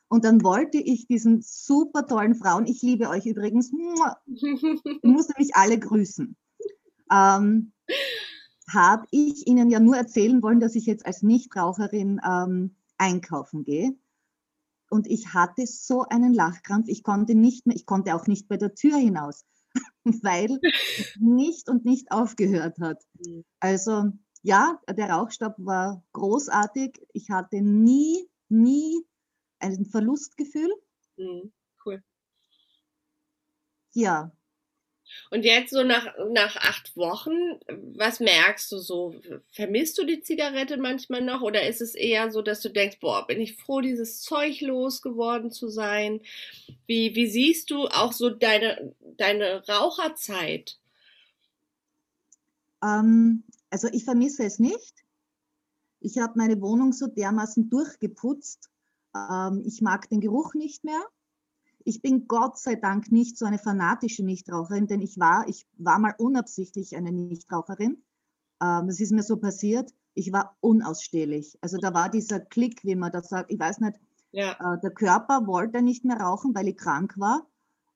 Und 0.08 0.26
dann 0.26 0.44
wollte 0.44 0.80
ich 0.80 1.06
diesen 1.06 1.44
super 1.44 2.08
tollen 2.08 2.34
Frauen, 2.34 2.66
ich 2.66 2.82
liebe 2.82 3.08
euch 3.10 3.26
übrigens, 3.28 3.72
ich 3.72 5.00
musste 5.04 5.34
mich 5.38 5.56
alle 5.56 5.78
grüßen. 5.78 6.36
Ähm, 7.12 7.72
habe 8.72 9.06
ich 9.12 9.46
Ihnen 9.48 9.70
ja 9.70 9.80
nur 9.80 9.96
erzählen 9.96 10.42
wollen, 10.42 10.60
dass 10.60 10.76
ich 10.76 10.88
jetzt 10.88 11.06
als 11.06 11.22
Nichtraucherin 11.22 12.20
ähm, 12.28 12.76
einkaufen 12.98 13.64
gehe. 13.64 13.96
Und 14.90 15.08
ich 15.08 15.34
hatte 15.34 15.68
so 15.68 16.04
einen 16.04 16.34
Lachkrampf, 16.34 16.88
ich 16.88 17.04
konnte 17.04 17.36
nicht 17.36 17.68
mehr, 17.68 17.76
ich 17.76 17.86
konnte 17.86 18.16
auch 18.16 18.28
nicht 18.28 18.48
bei 18.48 18.58
der 18.58 18.76
Tür 18.76 18.98
hinaus, 18.98 19.46
weil 20.24 20.60
nicht 21.20 21.70
und 21.70 21.86
nicht 21.86 22.12
aufgehört 22.12 22.78
hat. 22.80 23.02
Mhm. 23.20 23.44
Also 23.60 24.12
ja, 24.42 24.80
der 24.90 25.10
Rauchstopp 25.10 25.56
war 25.58 26.04
großartig. 26.12 27.00
Ich 27.14 27.30
hatte 27.30 27.62
nie, 27.62 28.28
nie 28.50 29.06
ein 29.60 29.86
Verlustgefühl. 29.86 30.70
Mhm, 31.18 31.52
cool. 31.86 32.04
Ja, 33.94 34.32
und 35.30 35.44
jetzt 35.44 35.72
so 35.72 35.84
nach, 35.84 36.08
nach 36.32 36.56
acht 36.58 36.96
Wochen, 36.96 37.32
was 37.96 38.20
merkst 38.20 38.72
du 38.72 38.78
so? 38.78 39.16
Vermisst 39.52 39.98
du 39.98 40.06
die 40.06 40.22
Zigarette 40.22 40.78
manchmal 40.78 41.22
noch 41.22 41.42
oder 41.42 41.68
ist 41.68 41.82
es 41.82 41.96
eher 41.96 42.32
so, 42.32 42.42
dass 42.42 42.62
du 42.62 42.70
denkst, 42.70 43.00
boah, 43.00 43.26
bin 43.26 43.42
ich 43.42 43.56
froh, 43.56 43.82
dieses 43.82 44.22
Zeug 44.22 44.62
losgeworden 44.62 45.52
zu 45.52 45.70
sein? 45.70 46.22
Wie, 46.86 47.16
wie 47.16 47.28
siehst 47.28 47.72
du 47.72 47.88
auch 47.88 48.14
so 48.14 48.30
deine, 48.30 48.94
deine 49.18 49.66
Raucherzeit? 49.68 50.78
Ähm, 52.84 53.44
also 53.70 53.88
ich 53.92 54.04
vermisse 54.04 54.44
es 54.44 54.60
nicht. 54.60 55.04
Ich 56.00 56.18
habe 56.18 56.34
meine 56.36 56.62
Wohnung 56.62 56.92
so 56.92 57.08
dermaßen 57.08 57.70
durchgeputzt. 57.70 58.70
Ähm, 59.16 59.64
ich 59.66 59.82
mag 59.82 60.10
den 60.10 60.20
Geruch 60.20 60.54
nicht 60.54 60.84
mehr. 60.84 61.02
Ich 61.86 62.02
bin 62.02 62.28
Gott 62.28 62.58
sei 62.58 62.76
Dank 62.76 63.12
nicht 63.12 63.38
so 63.38 63.46
eine 63.46 63.58
fanatische 63.58 64.24
Nichtraucherin, 64.24 64.88
denn 64.88 65.02
ich 65.02 65.20
war, 65.20 65.48
ich 65.48 65.68
war 65.78 66.00
mal 66.00 66.16
unabsichtlich 66.18 66.96
eine 66.96 67.12
Nichtraucherin. 67.12 68.04
Ähm, 68.62 68.88
das 68.88 69.00
ist 69.00 69.12
mir 69.12 69.24
so 69.24 69.38
passiert. 69.38 69.92
Ich 70.14 70.32
war 70.32 70.58
unausstehlich. 70.62 71.58
Also 71.62 71.78
da 71.78 71.94
war 71.94 72.10
dieser 72.10 72.40
Klick, 72.40 72.84
wie 72.84 72.96
man 72.96 73.12
das 73.12 73.30
sagt. 73.30 73.52
Ich 73.52 73.60
weiß 73.60 73.80
nicht, 73.80 74.00
ja. 74.32 74.52
äh, 74.52 74.80
der 74.80 74.92
Körper 74.92 75.48
wollte 75.48 75.82
nicht 75.82 76.06
mehr 76.06 76.18
rauchen, 76.18 76.54
weil 76.56 76.68
ich 76.68 76.78
krank 76.78 77.16
war. 77.18 77.48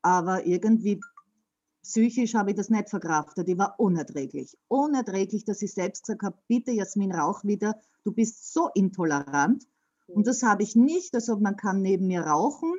Aber 0.01 0.45
irgendwie 0.45 0.99
psychisch 1.83 2.35
habe 2.35 2.51
ich 2.51 2.57
das 2.57 2.69
nicht 2.69 2.89
verkraftet. 2.89 3.47
Ich 3.47 3.57
war 3.57 3.79
unerträglich. 3.79 4.57
Unerträglich, 4.67 5.45
dass 5.45 5.61
ich 5.61 5.73
selbst 5.73 6.03
gesagt 6.03 6.23
habe, 6.23 6.37
bitte 6.47 6.71
Jasmin, 6.71 7.13
rauch 7.13 7.43
wieder. 7.43 7.79
Du 8.03 8.11
bist 8.11 8.53
so 8.53 8.69
intolerant. 8.73 9.63
Und 10.07 10.27
das 10.27 10.43
habe 10.43 10.63
ich 10.63 10.75
nicht. 10.75 11.13
Also 11.15 11.37
man 11.37 11.55
kann 11.55 11.81
neben 11.81 12.07
mir 12.07 12.21
rauchen 12.21 12.73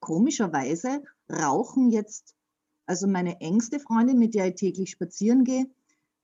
komischerweise 0.00 1.02
rauchen 1.30 1.90
jetzt, 1.90 2.34
also 2.86 3.06
meine 3.06 3.40
engste 3.40 3.80
Freundin, 3.80 4.18
mit 4.18 4.34
der 4.34 4.48
ich 4.48 4.54
täglich 4.54 4.90
spazieren 4.90 5.44
gehe, 5.44 5.70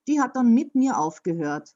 die 0.08 0.20
hat 0.20 0.36
dann 0.36 0.52
mit 0.52 0.74
mir 0.74 0.98
aufgehört. 0.98 1.74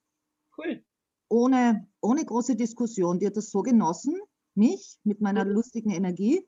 Cool. 0.56 0.84
Ohne, 1.28 1.86
ohne 2.00 2.24
große 2.24 2.56
Diskussion. 2.56 3.18
Die 3.18 3.26
hat 3.26 3.36
das 3.36 3.50
so 3.50 3.62
genossen, 3.62 4.18
mich 4.54 4.98
mit 5.04 5.20
meiner 5.20 5.44
mhm. 5.44 5.52
lustigen 5.52 5.90
Energie, 5.90 6.46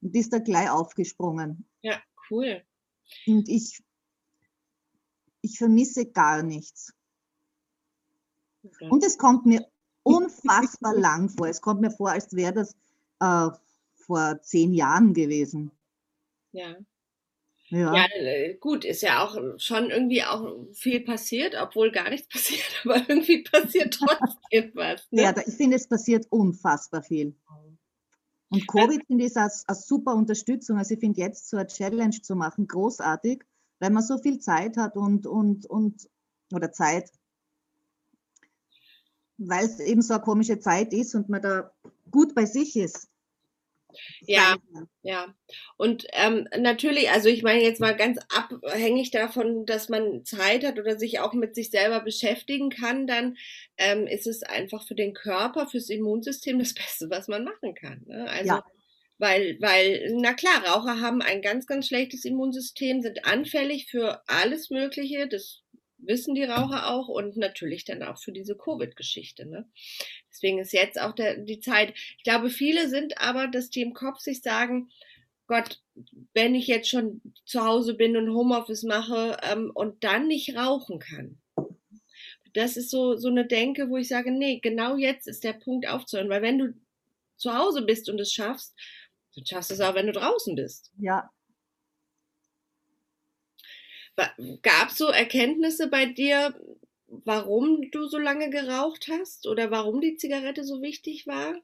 und 0.00 0.14
die 0.14 0.20
ist 0.20 0.32
da 0.32 0.38
gleich 0.38 0.70
aufgesprungen. 0.70 1.66
Ja, 1.82 2.00
cool. 2.30 2.62
Und 3.26 3.48
ich, 3.48 3.82
ich 5.40 5.58
vermisse 5.58 6.06
gar 6.06 6.42
nichts. 6.42 6.92
Okay. 8.64 8.88
Und 8.90 9.04
es 9.04 9.18
kommt 9.18 9.46
mir 9.46 9.66
unfassbar 10.02 10.94
lang 10.94 11.28
vor. 11.28 11.48
Es 11.48 11.60
kommt 11.60 11.80
mir 11.80 11.90
vor, 11.90 12.10
als 12.10 12.32
wäre 12.34 12.52
das 12.52 12.76
äh, 13.20 13.50
vor 14.02 14.40
zehn 14.42 14.72
Jahren 14.72 15.14
gewesen. 15.14 15.70
Ja. 16.52 16.76
Ja. 17.72 17.94
ja. 17.94 18.06
Äh, 18.14 18.54
gut, 18.60 18.84
ist 18.84 19.00
ja 19.00 19.24
auch 19.24 19.34
schon 19.56 19.90
irgendwie 19.90 20.22
auch 20.22 20.56
viel 20.74 21.00
passiert, 21.00 21.54
obwohl 21.58 21.90
gar 21.90 22.10
nichts 22.10 22.28
passiert, 22.32 22.62
aber 22.84 22.96
irgendwie 23.08 23.42
passiert 23.42 23.94
trotzdem 23.98 24.72
was. 24.74 25.06
Ne? 25.10 25.22
Ja, 25.22 25.34
ich 25.46 25.54
finde, 25.54 25.76
es 25.76 25.88
passiert 25.88 26.26
unfassbar 26.30 27.02
viel. 27.02 27.34
Und 28.50 28.68
Covid 28.68 29.06
finde 29.06 29.24
ich 29.24 29.34
als, 29.38 29.66
als 29.66 29.86
super 29.86 30.14
Unterstützung. 30.14 30.76
Also 30.76 30.92
ich 30.92 31.00
finde 31.00 31.22
jetzt 31.22 31.48
so 31.48 31.56
eine 31.56 31.66
Challenge 31.66 32.20
zu 32.20 32.36
machen 32.36 32.68
großartig, 32.68 33.42
weil 33.78 33.90
man 33.90 34.02
so 34.02 34.18
viel 34.18 34.40
Zeit 34.40 34.76
hat 34.76 34.94
und, 34.94 35.26
und, 35.26 35.64
und 35.64 36.06
oder 36.52 36.70
Zeit, 36.70 37.10
weil 39.38 39.64
es 39.64 39.80
eben 39.80 40.02
so 40.02 40.12
eine 40.12 40.22
komische 40.22 40.60
Zeit 40.60 40.92
ist 40.92 41.14
und 41.14 41.30
man 41.30 41.40
da 41.40 41.72
gut 42.10 42.34
bei 42.34 42.44
sich 42.44 42.76
ist. 42.76 43.08
Ja, 44.20 44.56
ja. 45.02 45.34
Und 45.76 46.06
ähm, 46.12 46.48
natürlich, 46.58 47.10
also 47.10 47.28
ich 47.28 47.42
meine 47.42 47.62
jetzt 47.62 47.80
mal 47.80 47.96
ganz 47.96 48.18
abhängig 48.34 49.10
davon, 49.10 49.66
dass 49.66 49.88
man 49.88 50.24
Zeit 50.24 50.64
hat 50.64 50.78
oder 50.78 50.98
sich 50.98 51.20
auch 51.20 51.32
mit 51.32 51.54
sich 51.54 51.70
selber 51.70 52.00
beschäftigen 52.00 52.70
kann, 52.70 53.06
dann 53.06 53.36
ähm, 53.76 54.06
ist 54.06 54.26
es 54.26 54.42
einfach 54.42 54.86
für 54.86 54.94
den 54.94 55.14
Körper, 55.14 55.66
fürs 55.68 55.90
Immunsystem 55.90 56.58
das 56.58 56.74
Beste, 56.74 57.10
was 57.10 57.28
man 57.28 57.44
machen 57.44 57.74
kann. 57.74 58.02
Ne? 58.06 58.28
Also 58.28 58.48
ja. 58.48 58.64
Weil, 59.18 59.56
weil, 59.60 60.10
na 60.16 60.32
klar, 60.34 60.64
Raucher 60.66 61.00
haben 61.00 61.22
ein 61.22 61.42
ganz, 61.42 61.68
ganz 61.68 61.86
schlechtes 61.86 62.24
Immunsystem, 62.24 63.02
sind 63.02 63.24
anfällig 63.24 63.86
für 63.88 64.20
alles 64.26 64.68
Mögliche. 64.68 65.28
Das 65.28 65.62
wissen 66.02 66.34
die 66.34 66.44
Raucher 66.44 66.90
auch 66.90 67.08
und 67.08 67.36
natürlich 67.36 67.84
dann 67.84 68.02
auch 68.02 68.18
für 68.18 68.32
diese 68.32 68.56
Covid-Geschichte. 68.56 69.46
Ne? 69.46 69.68
Deswegen 70.30 70.58
ist 70.58 70.72
jetzt 70.72 71.00
auch 71.00 71.12
der, 71.12 71.38
die 71.38 71.60
Zeit. 71.60 71.94
Ich 72.18 72.24
glaube, 72.24 72.50
viele 72.50 72.88
sind 72.88 73.18
aber, 73.18 73.48
dass 73.48 73.70
die 73.70 73.82
im 73.82 73.94
Kopf 73.94 74.18
sich 74.18 74.42
sagen, 74.42 74.90
Gott, 75.46 75.80
wenn 76.34 76.54
ich 76.54 76.66
jetzt 76.66 76.88
schon 76.88 77.20
zu 77.44 77.64
Hause 77.64 77.94
bin 77.94 78.16
und 78.16 78.32
Homeoffice 78.32 78.84
mache 78.84 79.36
ähm, 79.42 79.70
und 79.74 80.02
dann 80.04 80.28
nicht 80.28 80.56
rauchen 80.56 80.98
kann. 80.98 81.38
Das 82.54 82.76
ist 82.76 82.90
so, 82.90 83.16
so 83.16 83.28
eine 83.28 83.46
Denke, 83.46 83.88
wo 83.88 83.96
ich 83.96 84.08
sage, 84.08 84.30
nee, 84.30 84.60
genau 84.60 84.96
jetzt 84.96 85.26
ist 85.26 85.44
der 85.44 85.54
Punkt 85.54 85.88
aufzuhören, 85.88 86.28
weil 86.28 86.42
wenn 86.42 86.58
du 86.58 86.74
zu 87.36 87.56
Hause 87.56 87.82
bist 87.82 88.08
und 88.08 88.20
es 88.20 88.32
schaffst, 88.32 88.74
dann 89.34 89.46
schaffst 89.46 89.70
du 89.70 89.74
es 89.74 89.80
auch, 89.80 89.94
wenn 89.94 90.06
du 90.06 90.12
draußen 90.12 90.54
bist. 90.54 90.90
Ja, 90.98 91.30
Gab 94.16 94.88
es 94.90 94.98
so 94.98 95.06
Erkenntnisse 95.06 95.88
bei 95.88 96.06
dir, 96.06 96.54
warum 97.06 97.90
du 97.90 98.06
so 98.08 98.18
lange 98.18 98.50
geraucht 98.50 99.08
hast 99.10 99.46
oder 99.46 99.70
warum 99.70 100.00
die 100.00 100.16
Zigarette 100.16 100.64
so 100.64 100.82
wichtig 100.82 101.26
war? 101.26 101.54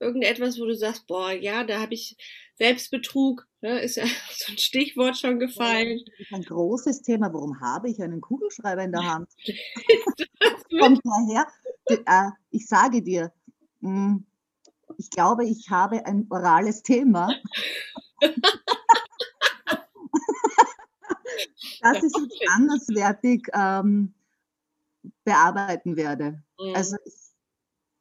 Irgendetwas, 0.00 0.58
wo 0.58 0.64
du 0.64 0.74
sagst, 0.74 1.06
boah, 1.06 1.32
ja, 1.32 1.64
da 1.64 1.80
habe 1.80 1.94
ich 1.94 2.16
Selbstbetrug, 2.56 3.46
ne, 3.60 3.80
ist 3.80 3.96
ja 3.96 4.04
so 4.30 4.52
ein 4.52 4.58
Stichwort 4.58 5.16
schon 5.16 5.38
gefallen. 5.38 6.00
Ein 6.30 6.42
großes 6.42 7.02
Thema. 7.02 7.32
Warum 7.32 7.60
habe 7.60 7.90
ich 7.90 8.00
einen 8.02 8.20
Kugelschreiber 8.20 8.82
in 8.82 8.92
der 8.92 9.02
Hand? 9.14 9.28
Kommt 10.78 11.00
daher. 11.04 11.46
Äh, 11.86 12.30
ich 12.50 12.66
sage 12.66 13.02
dir, 13.02 13.32
hm, 13.80 14.26
ich 14.98 15.10
glaube, 15.10 15.44
ich 15.44 15.70
habe 15.70 16.04
ein 16.06 16.26
orales 16.30 16.82
Thema. 16.82 17.34
Das 21.80 22.02
ich 22.02 22.14
okay. 22.14 22.46
anderswertig 22.54 23.48
ähm, 23.52 24.14
bearbeiten 25.24 25.96
werde. 25.96 26.42
Mhm. 26.58 26.74
Also 26.74 26.96
ich 27.04 27.14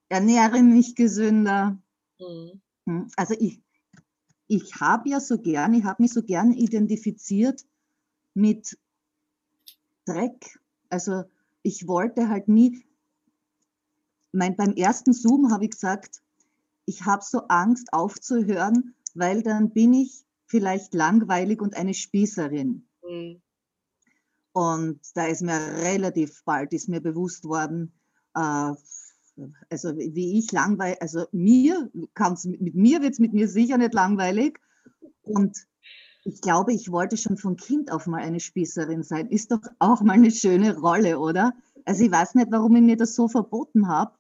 ernähre 0.10 0.62
mich 0.62 0.96
gesünder. 0.96 1.78
Mhm. 2.20 2.62
Hm, 2.86 3.08
also 3.16 3.36
ich, 3.40 3.62
ich 4.48 4.76
habe 4.76 5.10
ja 5.10 5.20
so 5.20 5.38
gern, 5.38 5.74
ich 5.74 5.84
habe 5.84 6.02
mich 6.04 6.14
so 6.14 6.22
gern 6.22 6.52
identifiziert 6.52 7.66
mit 8.34 8.78
Dreck. 10.06 10.60
Also 10.90 11.24
ich 11.62 11.88
wollte 11.88 12.30
halt 12.30 12.48
nie, 12.48 12.86
mein, 14.32 14.56
beim 14.56 14.74
ersten 14.74 15.14
Zoom 15.14 15.52
habe 15.52 15.66
ich 15.66 15.72
gesagt, 15.72 16.22
ich 16.86 17.06
habe 17.06 17.24
so 17.24 17.48
Angst 17.48 17.94
aufzuhören, 17.94 18.96
weil 19.14 19.42
dann 19.44 19.72
bin 19.72 19.94
ich 19.94 20.26
vielleicht 20.46 20.94
langweilig 20.94 21.62
und 21.62 21.76
eine 21.76 21.94
Spießerin. 21.94 22.86
Mhm. 23.04 23.42
Und 24.54 25.00
da 25.16 25.26
ist 25.26 25.42
mir 25.42 25.60
relativ 25.84 26.44
bald 26.46 26.74
ist 26.74 26.88
mir 26.88 27.02
bewusst 27.02 27.44
worden, 27.44 27.92
äh, 28.36 28.74
also 29.70 29.98
wie 29.98 30.38
ich 30.38 30.52
langweilig, 30.52 31.02
also 31.02 31.26
mir 31.32 31.90
kann's, 32.14 32.46
mit 32.46 32.76
mir 32.76 33.02
wird 33.02 33.14
es 33.14 33.20
mit 33.20 33.34
mir 33.34 33.48
sicher 33.48 33.78
nicht 33.80 33.94
langweilig. 33.96 34.60
Und 35.24 35.58
ich 36.24 36.40
glaube, 36.42 36.72
ich 36.74 36.92
wollte 36.92 37.18
schon 37.18 37.38
von 37.38 37.58
Kind 37.58 37.92
auf 37.92 38.06
mal 38.06 38.22
eine 38.22 38.40
Spießerin 38.40 39.04
sein. 39.04 39.28
Ist 39.30 39.52
doch 39.52 39.62
auch 39.80 40.02
mal 40.02 40.14
eine 40.14 40.32
schöne 40.32 40.78
Rolle, 40.78 41.20
oder? 41.20 41.54
Also 41.86 42.04
ich 42.06 42.12
weiß 42.12 42.36
nicht, 42.36 42.52
warum 42.52 42.76
ich 42.76 42.84
mir 42.84 42.96
das 42.96 43.16
so 43.16 43.28
verboten 43.28 43.88
habe. 43.88 44.16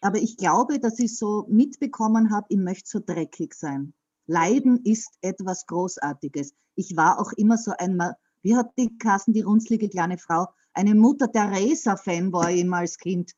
Aber 0.00 0.18
ich 0.18 0.36
glaube, 0.36 0.78
dass 0.78 0.98
ich 0.98 1.16
so 1.16 1.46
mitbekommen 1.48 2.30
habe, 2.30 2.46
ich 2.50 2.58
möchte 2.58 2.88
so 2.88 3.00
dreckig 3.04 3.54
sein. 3.54 3.92
Leiden 4.26 4.80
ist 4.84 5.18
etwas 5.20 5.66
Großartiges. 5.66 6.54
Ich 6.74 6.96
war 6.96 7.20
auch 7.20 7.32
immer 7.32 7.58
so 7.58 7.72
ein, 7.78 8.00
wie 8.42 8.56
hat 8.56 8.72
die 8.78 8.96
Kassen, 8.98 9.32
die 9.32 9.42
runzlige 9.42 9.88
kleine 9.88 10.18
Frau, 10.18 10.46
eine 10.74 10.94
Mutter 10.94 11.30
Teresa-Fan 11.30 12.32
war 12.32 12.50
ich 12.50 12.60
immer 12.60 12.78
als 12.78 12.98
Kind. 12.98 13.32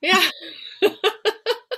Ja. 0.00 0.18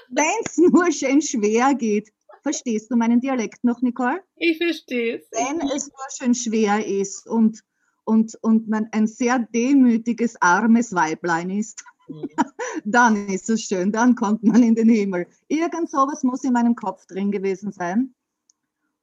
Wenn 0.09 0.27
es 0.45 0.59
nur 0.59 0.93
schön 0.93 1.23
schwer 1.23 1.75
geht. 1.75 2.13
Verstehst 2.43 2.91
du 2.91 2.97
meinen 2.97 3.21
Dialekt 3.21 3.65
noch, 3.65 3.81
Nicole? 3.81 4.21
Ich 4.37 4.59
verstehe 4.59 5.19
es. 5.19 5.25
Wenn 5.31 5.61
es 5.71 5.89
nur 5.89 6.07
schön 6.19 6.35
schwer 6.35 6.87
ist 6.87 7.27
und, 7.27 7.61
und, 8.05 8.37
und 8.43 8.69
man 8.69 8.89
ein 8.93 9.07
sehr 9.07 9.39
demütiges, 9.39 10.37
armes 10.43 10.95
Weiblein 10.95 11.51
ist, 11.51 11.83
mhm. 12.07 12.29
dann 12.85 13.29
ist 13.29 13.49
es 13.49 13.63
schön, 13.63 13.93
dann 13.93 14.15
kommt 14.15 14.43
man 14.43 14.63
in 14.63 14.75
den 14.75 14.91
Himmel. 14.91 15.27
Irgend 15.49 15.91
sowas 15.91 16.23
muss 16.23 16.45
in 16.45 16.53
meinem 16.53 16.75
Kopf 16.75 17.07
drin 17.07 17.33
gewesen 17.33 17.73
sein. 17.73 18.15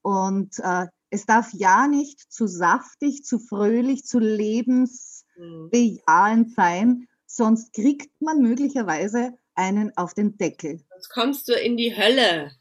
Und 0.01 0.59
äh, 0.59 0.87
es 1.09 1.25
darf 1.25 1.51
ja 1.53 1.87
nicht 1.87 2.19
zu 2.31 2.47
saftig, 2.47 3.23
zu 3.23 3.39
fröhlich, 3.39 4.05
zu 4.05 4.19
lebensbejahend 4.19 6.47
mhm. 6.47 6.53
sein, 6.55 7.07
sonst 7.25 7.73
kriegt 7.73 8.21
man 8.21 8.41
möglicherweise 8.41 9.33
einen 9.55 9.95
auf 9.97 10.13
den 10.13 10.37
Deckel. 10.37 10.81
Sonst 10.89 11.09
kommst 11.09 11.49
du 11.49 11.53
in 11.53 11.77
die 11.77 11.95
Hölle. 11.95 12.51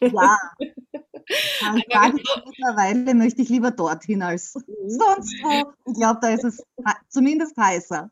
Ja. 0.00 0.38
Ich 1.26 1.86
sage, 1.90 2.20
mittlerweile 2.44 3.14
möchte 3.14 3.40
ich 3.40 3.48
lieber 3.48 3.70
dorthin 3.70 4.20
als 4.20 4.56
mhm. 4.56 4.90
sonst 4.90 5.32
wo. 5.42 5.72
Ich 5.90 5.96
glaube, 5.96 6.18
da 6.20 6.28
ist 6.28 6.44
es 6.44 6.62
zumindest 7.08 7.56
heißer. 7.56 8.10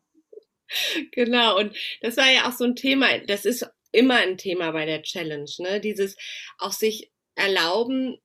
Genau, 1.13 1.59
und 1.59 1.77
das 2.01 2.17
war 2.17 2.31
ja 2.31 2.49
auch 2.49 2.53
so 2.53 2.65
ein 2.65 2.75
Thema, 2.75 3.19
das 3.27 3.45
ist 3.45 3.69
immer 3.91 4.17
ein 4.17 4.39
Thema 4.39 4.73
bei 4.73 4.87
der 4.87 5.03
Challenge, 5.03 5.51
ne? 5.59 5.81
Dieses 5.81 6.17
auch 6.57 6.73
sich 6.73 7.13
erlauben, 7.35 8.17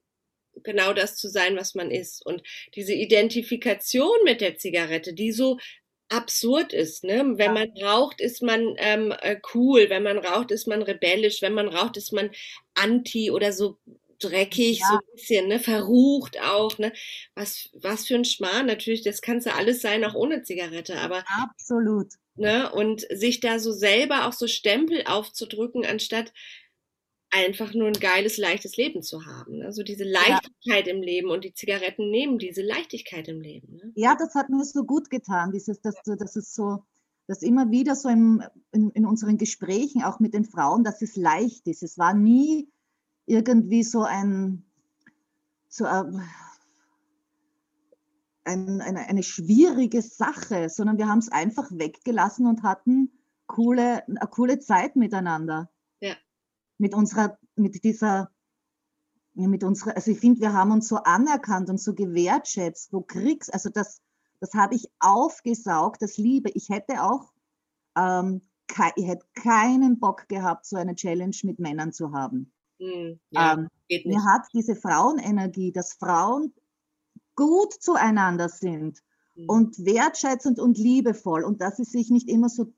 genau 0.63 0.93
das 0.93 1.15
zu 1.15 1.29
sein, 1.29 1.55
was 1.55 1.75
man 1.75 1.91
ist. 1.91 2.25
Und 2.25 2.43
diese 2.75 2.93
Identifikation 2.93 4.17
mit 4.23 4.41
der 4.41 4.57
Zigarette, 4.57 5.13
die 5.13 5.31
so 5.31 5.57
absurd 6.09 6.73
ist. 6.73 7.03
Ne? 7.03 7.33
Wenn 7.35 7.53
man 7.53 7.69
raucht, 7.81 8.21
ist 8.21 8.41
man 8.41 8.75
ähm, 8.77 9.13
äh, 9.21 9.37
cool. 9.53 9.89
Wenn 9.89 10.03
man 10.03 10.17
raucht, 10.17 10.51
ist 10.51 10.67
man 10.67 10.81
rebellisch. 10.81 11.41
Wenn 11.41 11.53
man 11.53 11.67
raucht, 11.67 11.97
ist 11.97 12.13
man 12.13 12.29
anti 12.75 13.31
oder 13.31 13.51
so 13.51 13.77
dreckig, 14.19 14.79
ja. 14.79 14.87
so 14.87 14.95
ein 14.95 15.13
bisschen, 15.13 15.47
ne, 15.47 15.59
verrucht 15.59 16.41
auch, 16.41 16.77
ne? 16.77 16.91
Was, 17.35 17.69
was 17.73 18.07
für 18.07 18.15
ein 18.15 18.25
Schmarrn, 18.25 18.65
natürlich, 18.65 19.03
das 19.03 19.21
kannst 19.21 19.45
du 19.45 19.53
alles 19.53 19.81
sein, 19.81 20.03
auch 20.03 20.15
ohne 20.15 20.43
Zigarette, 20.43 20.97
aber. 20.97 21.23
Absolut. 21.27 22.07
Ne, 22.35 22.71
und 22.71 23.01
sich 23.09 23.39
da 23.39 23.57
so 23.57 23.71
selber 23.71 24.27
auch 24.27 24.33
so 24.33 24.47
Stempel 24.47 25.03
aufzudrücken, 25.05 25.85
anstatt 25.85 26.33
einfach 27.29 27.73
nur 27.73 27.87
ein 27.87 27.93
geiles, 27.93 28.37
leichtes 28.37 28.77
Leben 28.77 29.01
zu 29.01 29.25
haben. 29.25 29.61
Also 29.61 29.83
diese 29.83 30.03
Leichtigkeit 30.03 30.87
ja. 30.87 30.93
im 30.93 31.01
Leben 31.01 31.29
und 31.29 31.43
die 31.43 31.53
Zigaretten 31.53 32.09
nehmen 32.09 32.37
diese 32.37 32.61
Leichtigkeit 32.61 33.27
im 33.27 33.41
Leben. 33.41 33.75
Ne? 33.75 33.91
Ja, 33.95 34.15
das 34.15 34.35
hat 34.35 34.49
mir 34.49 34.63
so 34.63 34.83
gut 34.83 35.09
getan, 35.09 35.51
dieses, 35.51 35.81
dass, 35.81 35.95
dass 36.03 36.35
es 36.35 36.53
so, 36.53 36.83
dass 37.27 37.41
immer 37.41 37.69
wieder 37.71 37.95
so 37.95 38.09
im, 38.09 38.43
in, 38.71 38.91
in 38.91 39.05
unseren 39.05 39.37
Gesprächen, 39.37 40.03
auch 40.03 40.19
mit 40.19 40.33
den 40.33 40.45
Frauen, 40.45 40.83
dass 40.83 41.01
es 41.01 41.15
leicht 41.15 41.67
ist. 41.67 41.83
Es 41.83 41.97
war 41.97 42.13
nie 42.13 42.69
irgendwie 43.25 43.83
so 43.83 44.03
ein, 44.03 44.63
so 45.67 45.85
ein, 45.85 46.21
ein, 48.45 48.81
eine, 48.81 49.09
eine 49.09 49.23
schwierige 49.23 50.01
Sache, 50.01 50.69
sondern 50.69 50.97
wir 50.97 51.09
haben 51.09 51.19
es 51.19 51.29
einfach 51.29 51.69
weggelassen 51.71 52.47
und 52.47 52.63
hatten 52.63 53.11
coole, 53.47 54.07
eine 54.07 54.19
coole 54.31 54.59
Zeit 54.59 54.95
miteinander 54.95 55.69
mit 56.77 56.93
unserer, 56.93 57.37
mit 57.55 57.83
dieser, 57.83 58.31
mit 59.33 59.63
unserer, 59.63 59.95
also 59.95 60.11
ich 60.11 60.19
finde, 60.19 60.41
wir 60.41 60.53
haben 60.53 60.71
uns 60.71 60.87
so 60.87 60.97
anerkannt 60.97 61.69
und 61.69 61.79
so 61.79 61.93
gewertschätzt, 61.93 62.93
wo 62.93 63.01
Kriegs, 63.01 63.49
also 63.49 63.69
das, 63.69 64.01
das 64.39 64.53
habe 64.53 64.75
ich 64.75 64.89
aufgesaugt, 64.99 66.01
das 66.01 66.17
Liebe. 66.17 66.49
Ich 66.53 66.69
hätte 66.69 67.03
auch, 67.03 67.33
ähm, 67.97 68.41
ich 68.95 69.07
hätte 69.07 69.25
keinen 69.33 69.99
Bock 69.99 70.27
gehabt, 70.27 70.65
so 70.65 70.75
eine 70.77 70.95
Challenge 70.95 71.35
mit 71.43 71.59
Männern 71.59 71.93
zu 71.93 72.11
haben. 72.11 72.51
Hm, 72.79 73.19
ja, 73.31 73.53
ähm, 73.53 73.69
mir 74.05 74.23
hat 74.23 74.47
diese 74.53 74.75
Frauenenergie, 74.75 75.71
dass 75.71 75.93
Frauen 75.93 76.53
gut 77.35 77.73
zueinander 77.73 78.49
sind 78.49 79.01
hm. 79.35 79.45
und 79.47 79.85
wertschätzend 79.85 80.59
und 80.59 80.77
liebevoll 80.77 81.43
und 81.43 81.61
dass 81.61 81.77
sie 81.77 81.85
sich 81.85 82.09
nicht 82.09 82.29
immer 82.29 82.49
so 82.49 82.73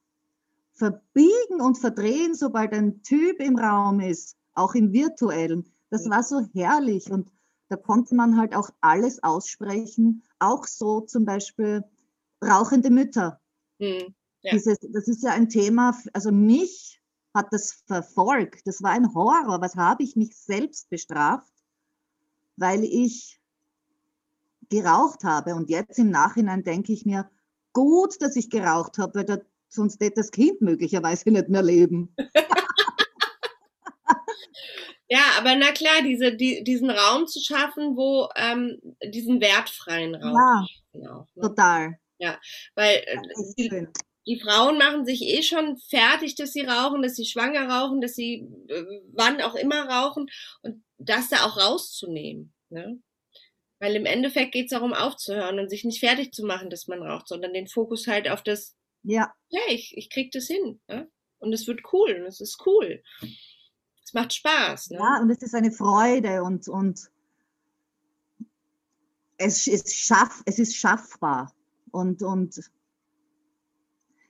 verbiegen 0.80 1.62
und 1.62 1.78
verdrehen, 1.78 2.34
sobald 2.34 2.74
ein 2.74 3.04
Typ 3.04 3.40
im 3.40 3.58
Raum 3.58 4.00
ist, 4.00 4.38
auch 4.54 4.74
im 4.74 4.94
virtuellen. 4.94 5.72
Das 5.90 6.10
war 6.10 6.24
so 6.24 6.42
herrlich 6.54 7.12
und 7.12 7.32
da 7.68 7.76
konnte 7.76 8.16
man 8.16 8.38
halt 8.38 8.56
auch 8.56 8.70
alles 8.82 9.22
aussprechen, 9.22 10.24
auch 10.40 10.66
so 10.66 11.02
zum 11.02 11.26
Beispiel 11.26 11.84
rauchende 12.44 12.90
Mütter. 12.90 13.40
Mhm, 13.78 14.16
ja. 14.42 14.54
Dieses, 14.54 14.80
das 14.80 15.08
ist 15.08 15.24
ja 15.24 15.32
ein 15.32 15.50
Thema, 15.50 15.96
also 16.14 16.32
mich 16.32 17.02
hat 17.36 17.48
das 17.52 17.84
verfolgt. 17.86 18.66
Das 18.66 18.82
war 18.82 18.92
ein 18.92 19.14
Horror. 19.14 19.62
Was 19.62 19.76
habe 19.76 20.04
ich 20.04 20.16
mich 20.16 20.36
selbst 20.36 20.90
bestraft, 20.90 21.54
weil 22.56 22.84
ich 22.84 23.40
geraucht 24.70 25.24
habe. 25.24 25.56
Und 25.56 25.70
jetzt 25.70 26.00
im 26.00 26.10
Nachhinein 26.10 26.64
denke 26.64 26.94
ich 26.94 27.06
mir, 27.06 27.30
gut, 27.74 28.22
dass 28.22 28.36
ich 28.36 28.50
geraucht 28.50 28.98
habe, 28.98 29.20
weil 29.20 29.26
der 29.26 29.46
sonst 29.70 30.02
wird 30.02 30.18
das 30.18 30.32
Kind 30.32 30.62
möglicherweise 30.62 31.32
nicht 31.32 31.50
mehr 31.50 31.64
leben. 31.64 32.14
ja, 35.08 35.22
aber 35.38 35.56
na 35.56 35.72
klar, 35.72 36.02
diese, 36.04 36.36
die, 36.36 36.64
diesen 36.64 36.90
Raum 36.90 37.28
zu 37.28 37.40
schaffen, 37.40 37.96
wo 37.96 38.28
ähm, 38.36 38.80
diesen 39.04 39.40
wertfreien 39.40 40.16
Raum. 40.16 40.68
Ja, 40.94 41.12
auch, 41.12 41.28
ne? 41.36 41.42
total. 41.42 42.00
Ja, 42.18 42.40
weil 42.76 42.98
äh, 42.98 43.18
die, 43.58 43.88
die, 44.28 44.40
Frauen 44.42 44.78
machen 44.78 45.06
sich 45.06 45.22
eh 45.22 45.42
schon 45.42 45.78
fertig, 45.78 46.36
dass 46.36 46.52
sie 46.52 46.66
rauchen, 46.66 47.02
dass 47.02 47.16
sie 47.16 47.26
schwanger 47.26 47.70
rauchen, 47.70 48.02
dass 48.02 48.16
sie 48.16 48.46
äh, 48.68 48.84
wann 49.14 49.42
auch 49.42 49.56
immer 49.56 49.88
rauchen 49.88 50.28
und 50.62 50.84
das 50.98 51.30
da 51.30 51.46
auch 51.46 51.58
rauszunehmen. 51.58 52.54
Ne? 52.70 53.02
Weil 53.80 53.96
im 53.96 54.06
Endeffekt 54.06 54.52
geht 54.52 54.66
es 54.66 54.72
darum, 54.72 54.94
aufzuhören 54.94 55.60
und 55.60 55.70
sich 55.70 55.86
nicht 55.86 56.02
fertig 56.02 56.34
zu 56.34 56.44
machen, 56.44 56.70
dass 56.70 56.88
man 56.88 57.02
raucht, 57.02 57.30
sondern 57.30 57.54
den 57.54 57.68
Fokus 57.68 58.08
halt 58.08 58.30
auf 58.30 58.44
das 58.44 58.76
ja. 59.04 59.34
Ja, 59.50 59.62
ich, 59.70 59.98
ich 59.98 60.10
krieg 60.10 60.32
das 60.32 60.48
hin. 60.48 60.80
Ja? 60.88 61.06
Und 61.40 61.54
es 61.54 61.68
wird 61.68 61.82
cool 61.94 62.12
und 62.20 62.26
es 62.26 62.42
ist 62.42 62.66
cool. 62.66 63.02
Es 64.04 64.14
macht 64.14 64.34
Spaß. 64.34 64.92
Ne? 64.92 64.98
Ja, 64.98 65.20
und 65.22 65.30
es 65.30 65.42
ist 65.42 65.56
eine 65.56 65.72
Freude 65.72 66.44
und, 66.44 66.68
und 66.68 67.10
es 69.38 69.68
ist, 69.68 69.96
schaff, 69.96 70.44
es 70.46 70.60
ist 70.60 70.76
schaffbar. 70.76 71.56
Und, 71.92 72.22
und 72.22 72.60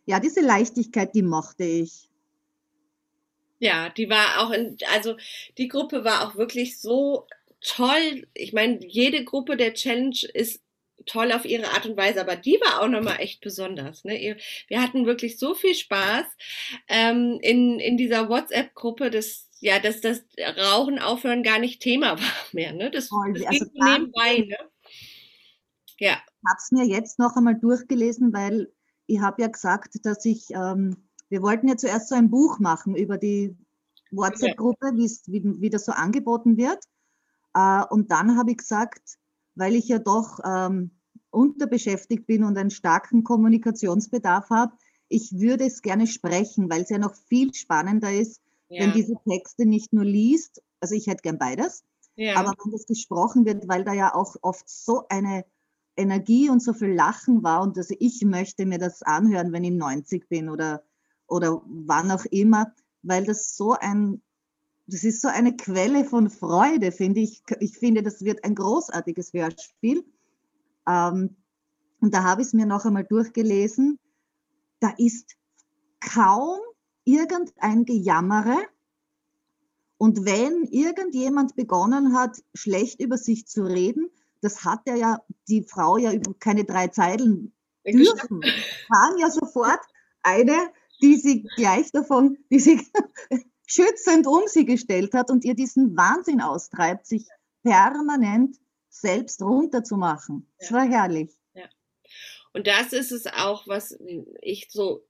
ja, 0.05 0.19
diese 0.19 0.41
Leichtigkeit, 0.41 1.13
die 1.13 1.23
mochte 1.23 1.63
ich. 1.63 2.09
Ja, 3.59 3.89
die 3.89 4.09
war 4.09 4.39
auch 4.39 4.51
in, 4.51 4.77
also 4.93 5.17
die 5.57 5.67
Gruppe 5.67 6.05
war 6.05 6.25
auch 6.25 6.35
wirklich 6.35 6.79
so 6.79 7.27
toll. 7.61 8.27
Ich 8.33 8.53
meine, 8.53 8.85
jede 8.85 9.25
Gruppe 9.25 9.57
der 9.57 9.73
Challenge 9.73 10.17
ist 10.33 10.61
toll 11.09 11.31
auf 11.31 11.45
ihre 11.45 11.69
Art 11.69 11.85
und 11.85 11.97
Weise, 11.97 12.21
aber 12.21 12.35
die 12.35 12.59
war 12.61 12.81
auch 12.81 12.87
nochmal 12.87 13.19
echt 13.19 13.41
besonders. 13.41 14.03
Ne? 14.03 14.37
Wir 14.67 14.81
hatten 14.81 15.05
wirklich 15.05 15.39
so 15.39 15.55
viel 15.55 15.73
Spaß 15.73 16.25
ähm, 16.87 17.39
in, 17.41 17.79
in 17.79 17.97
dieser 17.97 18.29
WhatsApp-Gruppe, 18.29 19.09
dass 19.09 19.47
ja, 19.61 19.79
dass 19.79 19.99
das 19.99 20.23
Rauchen 20.57 20.99
aufhören 20.99 21.43
gar 21.43 21.59
nicht 21.59 21.81
Thema 21.81 22.11
war 22.19 22.33
mehr. 22.53 22.73
Ne? 22.73 22.91
Das, 22.91 23.09
Toll, 23.09 23.33
das 23.33 23.45
also 23.47 23.65
ging 23.65 23.83
nebenbei. 23.83 24.37
Ne? 24.47 24.57
Ja. 25.99 26.13
Ich 26.13 26.49
habe 26.49 26.57
es 26.57 26.71
mir 26.71 26.85
jetzt 26.85 27.19
noch 27.19 27.35
einmal 27.35 27.55
durchgelesen, 27.55 28.31
weil 28.31 28.71
ich 29.07 29.19
habe 29.19 29.41
ja 29.41 29.47
gesagt, 29.49 29.95
dass 30.03 30.23
ich, 30.23 30.51
ähm, 30.51 31.09
wir 31.29 31.41
wollten 31.41 31.67
ja 31.67 31.75
zuerst 31.75 32.09
so 32.09 32.15
ein 32.15 32.29
Buch 32.29 32.59
machen 32.59 32.95
über 32.95 33.17
die 33.17 33.57
WhatsApp-Gruppe, 34.11 34.93
wie, 34.95 35.43
wie 35.61 35.69
das 35.69 35.85
so 35.85 35.91
angeboten 35.91 36.57
wird. 36.57 36.79
Äh, 37.53 37.83
und 37.89 38.11
dann 38.11 38.37
habe 38.37 38.51
ich 38.51 38.57
gesagt, 38.57 39.17
weil 39.55 39.75
ich 39.75 39.89
ja 39.89 39.99
doch 39.99 40.39
ähm, 40.45 40.91
unterbeschäftigt 41.31 42.25
bin 42.27 42.43
und 42.43 42.57
einen 42.57 42.71
starken 42.71 43.23
Kommunikationsbedarf 43.23 44.49
habe. 44.49 44.73
Ich 45.07 45.39
würde 45.39 45.65
es 45.65 45.81
gerne 45.81 46.07
sprechen, 46.07 46.69
weil 46.69 46.83
es 46.83 46.89
ja 46.89 46.97
noch 46.97 47.15
viel 47.15 47.53
spannender 47.53 48.11
ist, 48.11 48.41
ja. 48.69 48.83
wenn 48.83 48.93
diese 48.93 49.15
Texte 49.27 49.65
nicht 49.65 49.93
nur 49.93 50.05
liest, 50.05 50.61
also 50.79 50.95
ich 50.95 51.07
hätte 51.07 51.23
gern 51.23 51.37
beides, 51.37 51.83
ja. 52.15 52.35
aber 52.35 52.53
wenn 52.63 52.71
das 52.71 52.85
gesprochen 52.85 53.45
wird, 53.45 53.67
weil 53.67 53.83
da 53.83 53.93
ja 53.93 54.13
auch 54.13 54.35
oft 54.41 54.69
so 54.69 55.07
eine 55.09 55.45
Energie 55.95 56.49
und 56.49 56.61
so 56.61 56.73
viel 56.73 56.93
Lachen 56.93 57.43
war 57.43 57.61
und 57.61 57.77
also 57.77 57.95
ich 57.99 58.23
möchte 58.23 58.65
mir 58.65 58.77
das 58.77 59.01
anhören, 59.03 59.51
wenn 59.51 59.63
ich 59.63 59.71
90 59.71 60.29
bin 60.29 60.49
oder, 60.49 60.83
oder 61.27 61.61
wann 61.65 62.11
auch 62.11 62.25
immer, 62.25 62.73
weil 63.01 63.25
das 63.25 63.55
so 63.55 63.73
ein 63.73 64.21
das 64.89 65.03
ist 65.03 65.21
so 65.21 65.27
eine 65.27 65.55
Quelle 65.55 66.03
von 66.03 66.29
Freude, 66.29 66.91
finde 66.91 67.19
ich. 67.19 67.43
Ich 67.59 67.77
finde, 67.77 68.01
das 68.01 68.23
wird 68.23 68.43
ein 68.43 68.55
großartiges 68.55 69.33
Hörspiel. 69.33 70.03
Ähm, 70.89 71.37
und 72.01 72.13
da 72.13 72.23
habe 72.23 72.41
ich 72.41 72.47
es 72.47 72.53
mir 72.53 72.65
noch 72.65 72.85
einmal 72.85 73.05
durchgelesen. 73.05 73.99
Da 74.79 74.93
ist 74.97 75.35
kaum 75.99 76.59
irgendein 77.03 77.85
Gejammere 77.85 78.57
Und 79.97 80.25
wenn 80.25 80.63
irgendjemand 80.63 81.55
begonnen 81.55 82.17
hat, 82.17 82.41
schlecht 82.53 83.01
über 83.01 83.17
sich 83.17 83.47
zu 83.47 83.63
reden, 83.63 84.09
das 84.41 84.63
hat 84.63 84.81
er 84.85 84.95
ja 84.95 85.21
die 85.49 85.63
Frau 85.63 85.97
ja 85.97 86.13
über 86.13 86.33
keine 86.39 86.63
drei 86.63 86.87
Zeilen 86.87 87.53
dürfen. 87.85 88.41
Kam 88.87 89.17
ja 89.17 89.29
sofort 89.29 89.81
eine, 90.23 90.55
die 91.01 91.17
sie 91.17 91.43
gleich 91.57 91.91
davon, 91.91 92.37
die 92.49 92.59
sie 92.59 92.81
schützend 93.67 94.25
um 94.25 94.43
sie 94.47 94.65
gestellt 94.65 95.13
hat 95.13 95.29
und 95.29 95.43
ihr 95.43 95.55
diesen 95.55 95.97
Wahnsinn 95.97 96.39
austreibt, 96.39 97.05
sich 97.05 97.27
permanent 97.63 98.57
selbst 99.01 99.41
runterzumachen. 99.41 100.51
Das 100.59 100.71
war 100.71 100.87
herrlich. 100.87 101.31
Ja. 101.53 101.69
Und 102.53 102.67
das 102.67 102.93
ist 102.93 103.11
es 103.11 103.27
auch, 103.27 103.67
was 103.67 103.97
ich 104.41 104.67
so 104.69 105.08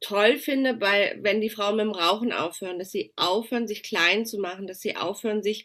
toll 0.00 0.36
finde, 0.36 0.74
bei, 0.74 1.18
wenn 1.20 1.40
die 1.40 1.50
Frauen 1.50 1.76
mit 1.76 1.86
dem 1.86 1.92
Rauchen 1.92 2.32
aufhören, 2.32 2.78
dass 2.78 2.90
sie 2.90 3.12
aufhören, 3.16 3.66
sich 3.66 3.82
klein 3.82 4.26
zu 4.26 4.38
machen, 4.38 4.66
dass 4.66 4.80
sie 4.80 4.96
aufhören, 4.96 5.42
sich 5.42 5.64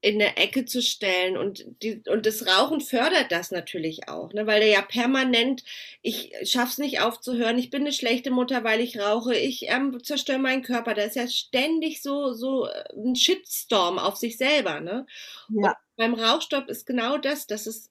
in 0.00 0.18
der 0.18 0.38
Ecke 0.38 0.64
zu 0.64 0.80
stellen. 0.80 1.36
Und, 1.36 1.64
die, 1.82 2.02
und 2.06 2.26
das 2.26 2.46
Rauchen 2.46 2.80
fördert 2.80 3.30
das 3.30 3.50
natürlich 3.50 4.08
auch, 4.08 4.32
ne? 4.32 4.46
weil 4.46 4.60
der 4.60 4.68
ja 4.68 4.82
permanent, 4.82 5.62
ich 6.02 6.32
schaff's 6.44 6.78
nicht 6.78 7.00
aufzuhören, 7.00 7.58
ich 7.58 7.70
bin 7.70 7.82
eine 7.82 7.92
schlechte 7.92 8.30
Mutter, 8.30 8.64
weil 8.64 8.80
ich 8.80 8.98
rauche, 8.98 9.34
ich 9.34 9.68
ähm, 9.68 10.02
zerstöre 10.02 10.38
meinen 10.38 10.62
Körper. 10.62 10.94
Da 10.94 11.02
ist 11.02 11.16
ja 11.16 11.28
ständig 11.28 12.02
so, 12.02 12.32
so 12.32 12.66
äh, 12.66 12.84
ein 12.94 13.14
Shitstorm 13.14 13.98
auf 13.98 14.16
sich 14.16 14.38
selber. 14.38 14.80
Ne? 14.80 15.06
Ja. 15.48 15.70
Und 15.70 15.76
beim 15.96 16.14
Rauchstopp 16.14 16.68
ist 16.68 16.86
genau 16.86 17.18
das, 17.18 17.46
dass 17.46 17.66
es, 17.66 17.90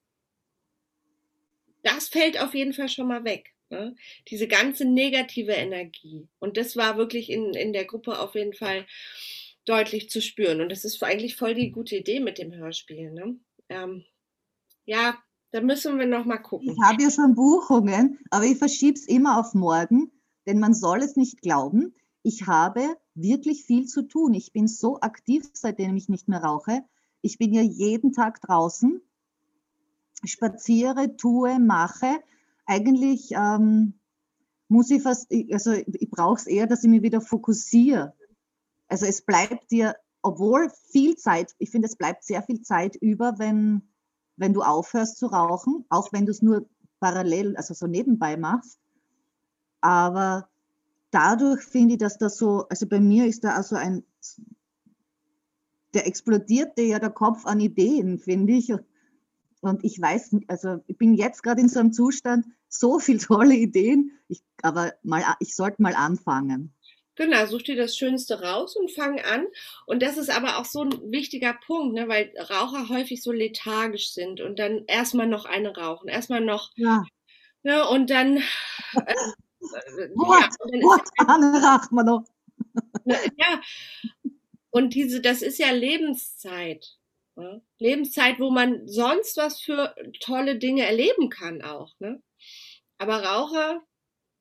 das 1.84 2.08
fällt 2.08 2.41
auf 2.41 2.56
jeden 2.56 2.74
Fall 2.74 2.89
schon 2.89 3.08
mal 3.08 3.24
weg. 3.24 3.55
Ne? 3.69 3.95
Diese 4.30 4.47
ganze 4.47 4.86
negative 4.86 5.54
Energie. 5.54 6.28
Und 6.39 6.58
das 6.58 6.75
war 6.75 6.97
wirklich 6.97 7.30
in, 7.30 7.54
in 7.54 7.73
der 7.73 7.86
Gruppe 7.86 8.19
auf 8.19 8.36
jeden 8.36 8.54
Fall 8.54 8.86
deutlich 9.65 10.10
zu 10.10 10.21
spüren. 10.21 10.62
Und 10.62 10.71
das 10.71 10.86
ist 10.86 11.01
eigentlich 11.04 11.36
voll 11.36 11.56
die 11.56 11.71
gute 11.71 11.95
Idee 11.95 12.19
mit 12.19 12.38
dem 12.38 12.54
Hörspiel. 12.54 13.12
Ne? 13.12 13.38
Ähm, 13.69 14.06
ja, 14.86 15.17
da 15.51 15.62
müssen 15.62 15.97
wir 15.97 16.06
noch 16.06 16.25
mal 16.25 16.38
gucken. 16.38 16.69
Ich 16.69 16.82
habe 16.84 17.01
ja 17.01 17.10
schon 17.10 17.34
Buchungen, 17.34 18.19
aber 18.30 18.45
ich 18.45 18.58
verschiebe 18.58 18.97
es 18.97 19.08
immer 19.08 19.39
auf 19.39 19.54
morgen, 19.54 20.12
denn 20.45 20.60
man 20.60 20.73
soll 20.73 20.99
es 20.99 21.15
nicht 21.15 21.41
glauben. 21.41 21.95
Ich 22.21 22.45
habe 22.45 22.97
wirklich 23.15 23.63
viel 23.63 23.88
zu 23.88 24.04
tun. 24.04 24.34
Ich 24.34 24.51
bin 24.51 24.67
so 24.67 24.99
aktiv, 24.99 25.49
seitdem 25.54 25.95
ich 25.95 26.10
nicht 26.10 26.28
mehr 26.28 26.43
rauche. 26.43 26.84
Ich 27.21 27.39
bin 27.39 27.54
ja 27.54 27.62
jeden 27.62 28.13
Tag 28.13 28.41
draußen, 28.41 29.01
spaziere, 30.23 31.17
tue, 31.17 31.60
mache 31.60 32.19
eigentlich 32.65 33.32
ähm, 33.32 33.99
muss 34.67 34.89
ich 34.91 35.04
fast, 35.04 35.32
also 35.51 35.73
ich 35.73 36.10
brauche 36.10 36.39
es 36.39 36.47
eher, 36.47 36.67
dass 36.67 36.84
ich 36.84 36.89
mich 36.89 37.01
wieder 37.01 37.21
fokussiere. 37.21 38.13
Also 38.88 39.06
es 39.06 39.21
bleibt 39.21 39.71
dir, 39.71 39.95
obwohl 40.21 40.69
viel 40.89 41.15
Zeit, 41.15 41.54
ich 41.60 41.69
finde, 41.69 41.88
es 41.88 41.95
bleibt 41.95 42.23
sehr 42.23 42.41
viel 42.43 42.62
Zeit 42.62 42.95
über, 42.95 43.38
wenn, 43.38 43.84
wenn 44.38 44.54
du 44.54 44.62
aufhörst 44.62 45.17
zu 45.17 45.28
rauchen, 45.28 45.86
auch 45.89 46.12
wenn 46.12 46.25
du 46.25 46.32
es 46.32 46.41
nur 46.41 46.67
parallel, 46.99 47.56
also 47.58 47.73
so 47.73 47.88
nebenbei 47.88 48.38
machst. 48.38 48.80
Aber 49.82 50.49
dadurch 51.12 51.62
finde 51.62 51.93
ich, 51.93 51.99
dass 51.99 52.17
das 52.17 52.38
so, 52.38 52.67
also 52.69 52.88
bei 52.88 52.99
mir 52.99 53.28
ist 53.28 53.43
da 53.43 53.56
also 53.56 53.75
ein, 53.75 54.04
der 55.93 56.08
explodierte 56.08 56.82
ja 56.82 56.99
der 56.99 57.12
Kopf 57.12 57.45
an 57.45 57.60
Ideen, 57.60 58.17
finde 58.17 58.54
ich. 58.54 58.73
Und 59.65 59.84
ich 59.84 59.99
weiß, 59.99 60.36
also 60.47 60.84
ich 60.86 60.95
bin 60.95 61.15
jetzt 61.15 61.41
gerade 61.41 61.60
in 61.60 61.69
so 61.69 61.80
einem 61.80 61.91
Zustand, 61.91 62.45
so 62.67 62.99
viele 62.99 63.17
tolle 63.17 63.56
Ideen, 63.56 64.12
ich, 64.28 64.43
aber 64.62 64.93
mal, 65.01 65.23
ich 65.39 65.56
sollte 65.56 65.82
mal 65.82 65.95
anfangen. 65.95 66.71
Genau, 67.15 67.45
such 67.47 67.63
dir 67.63 67.75
das 67.75 67.97
Schönste 67.97 68.41
raus 68.41 68.75
und 68.75 68.91
fang 68.91 69.19
an. 69.21 69.47
Und 69.88 70.04
das 70.04 70.17
ist 70.17 70.30
aber 70.30 70.60
auch 70.60 70.65
so 70.65 70.84
ein 70.84 70.91
wichtiger 71.12 71.54
Punkt, 71.65 71.95
ne, 71.95 72.08
weil 72.08 72.32
Raucher 72.38 72.89
häufig 72.89 73.23
so 73.23 73.32
lethargisch 73.32 74.12
sind 74.12 74.39
und 74.39 74.60
dann 74.60 74.84
erstmal 74.86 75.25
noch 75.25 75.45
eine 75.45 75.75
rauchen, 75.75 76.10
erstmal 76.10 76.41
noch. 76.41 76.71
Ja. 76.75 77.04
Ne, 77.63 77.88
und 77.88 78.12
dann. 78.12 78.38
Äh, 78.38 79.15
What? 80.13 80.49
ja, 80.71 80.80
What? 80.84 81.10
Eine 81.28 81.60
raucht 81.63 81.91
man 81.91 82.06
noch. 82.06 82.25
Ja. 83.38 83.62
Und 84.71 84.93
diese, 84.93 85.21
das 85.21 85.41
ist 85.41 85.58
ja 85.58 85.71
Lebenszeit. 85.71 86.97
Ne? 87.36 87.62
Lebenszeit, 87.80 88.39
wo 88.39 88.50
man 88.50 88.88
sonst 88.88 89.36
was 89.38 89.60
für 89.60 89.93
tolle 90.21 90.58
Dinge 90.58 90.86
erleben 90.86 91.30
kann 91.30 91.62
auch. 91.62 91.93
Ne? 92.00 92.21
Aber 92.98 93.24
Raucher, 93.24 93.84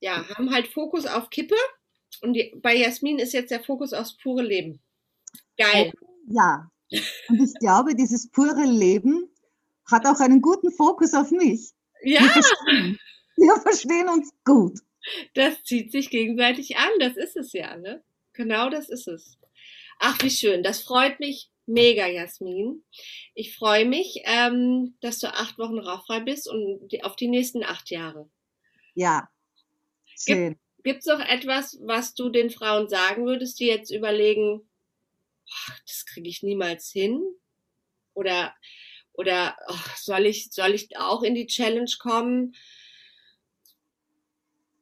ja, 0.00 0.28
haben 0.28 0.52
halt 0.52 0.68
Fokus 0.68 1.07
auf 1.07 1.30
Kippe 1.30 1.57
und 2.22 2.35
die, 2.35 2.54
bei 2.57 2.76
Jasmin 2.76 3.18
ist 3.18 3.33
jetzt 3.33 3.50
der 3.50 3.64
Fokus 3.64 3.92
aufs 3.92 4.16
pure 4.16 4.42
Leben. 4.42 4.80
Geil. 5.57 5.92
Ja, 6.28 6.70
und 7.28 7.40
ich 7.40 7.54
glaube, 7.59 7.94
dieses 7.94 8.30
pure 8.30 8.64
Leben 8.64 9.28
hat 9.90 10.07
auch 10.07 10.20
einen 10.20 10.40
guten 10.40 10.70
Fokus 10.70 11.14
auf 11.14 11.30
mich. 11.30 11.72
Ja. 12.02 12.20
Wir 12.20 12.30
verstehen, 12.30 12.98
wir 13.37 13.57
verstehen 13.57 14.09
uns 14.09 14.30
gut. 14.44 14.78
Das 15.35 15.62
zieht 15.64 15.92
sich 15.92 16.11
gegenseitig 16.11 16.76
an, 16.76 16.90
das 17.00 17.16
ist 17.16 17.37
es 17.37 17.52
ja, 17.52 17.76
ne? 17.76 18.02
Genau 18.33 18.70
das 18.70 18.88
ist 18.88 19.07
es. 19.07 19.38
Ach, 19.98 20.20
wie 20.22 20.30
schön. 20.30 20.62
Das 20.62 20.83
freut 20.83 21.20
mich 21.20 21.50
Mega, 21.66 22.07
Jasmin. 22.07 22.85
Ich 23.35 23.57
freue 23.57 23.87
mich, 23.87 24.20
ähm, 24.24 24.96
dass 25.00 25.18
du 25.18 25.29
acht 25.29 25.59
Wochen 25.59 25.79
rauchfrei 25.79 26.20
bist 26.20 26.48
und 26.48 26.88
die, 26.88 27.03
auf 27.03 27.16
die 27.16 27.29
nächsten 27.29 27.64
acht 27.64 27.90
Jahre. 27.90 28.29
Ja. 28.94 29.29
Schön. 30.16 30.59
Gibt 30.83 31.00
es 31.00 31.07
noch 31.07 31.20
etwas, 31.20 31.79
was 31.83 32.14
du 32.14 32.29
den 32.29 32.50
Frauen 32.50 32.88
sagen 32.88 33.24
würdest, 33.24 33.59
die 33.59 33.66
jetzt 33.66 33.90
überlegen, 33.90 34.68
ach, 35.50 35.81
das 35.87 36.05
kriege 36.05 36.29
ich 36.29 36.42
niemals 36.42 36.90
hin? 36.90 37.22
Oder, 38.12 38.55
oder 39.14 39.57
ach, 39.66 39.96
soll, 39.96 40.27
ich, 40.27 40.53
soll 40.53 40.74
ich 40.74 40.98
auch 40.98 41.22
in 41.22 41.35
die 41.35 41.46
Challenge 41.46 41.90
kommen? 41.98 42.55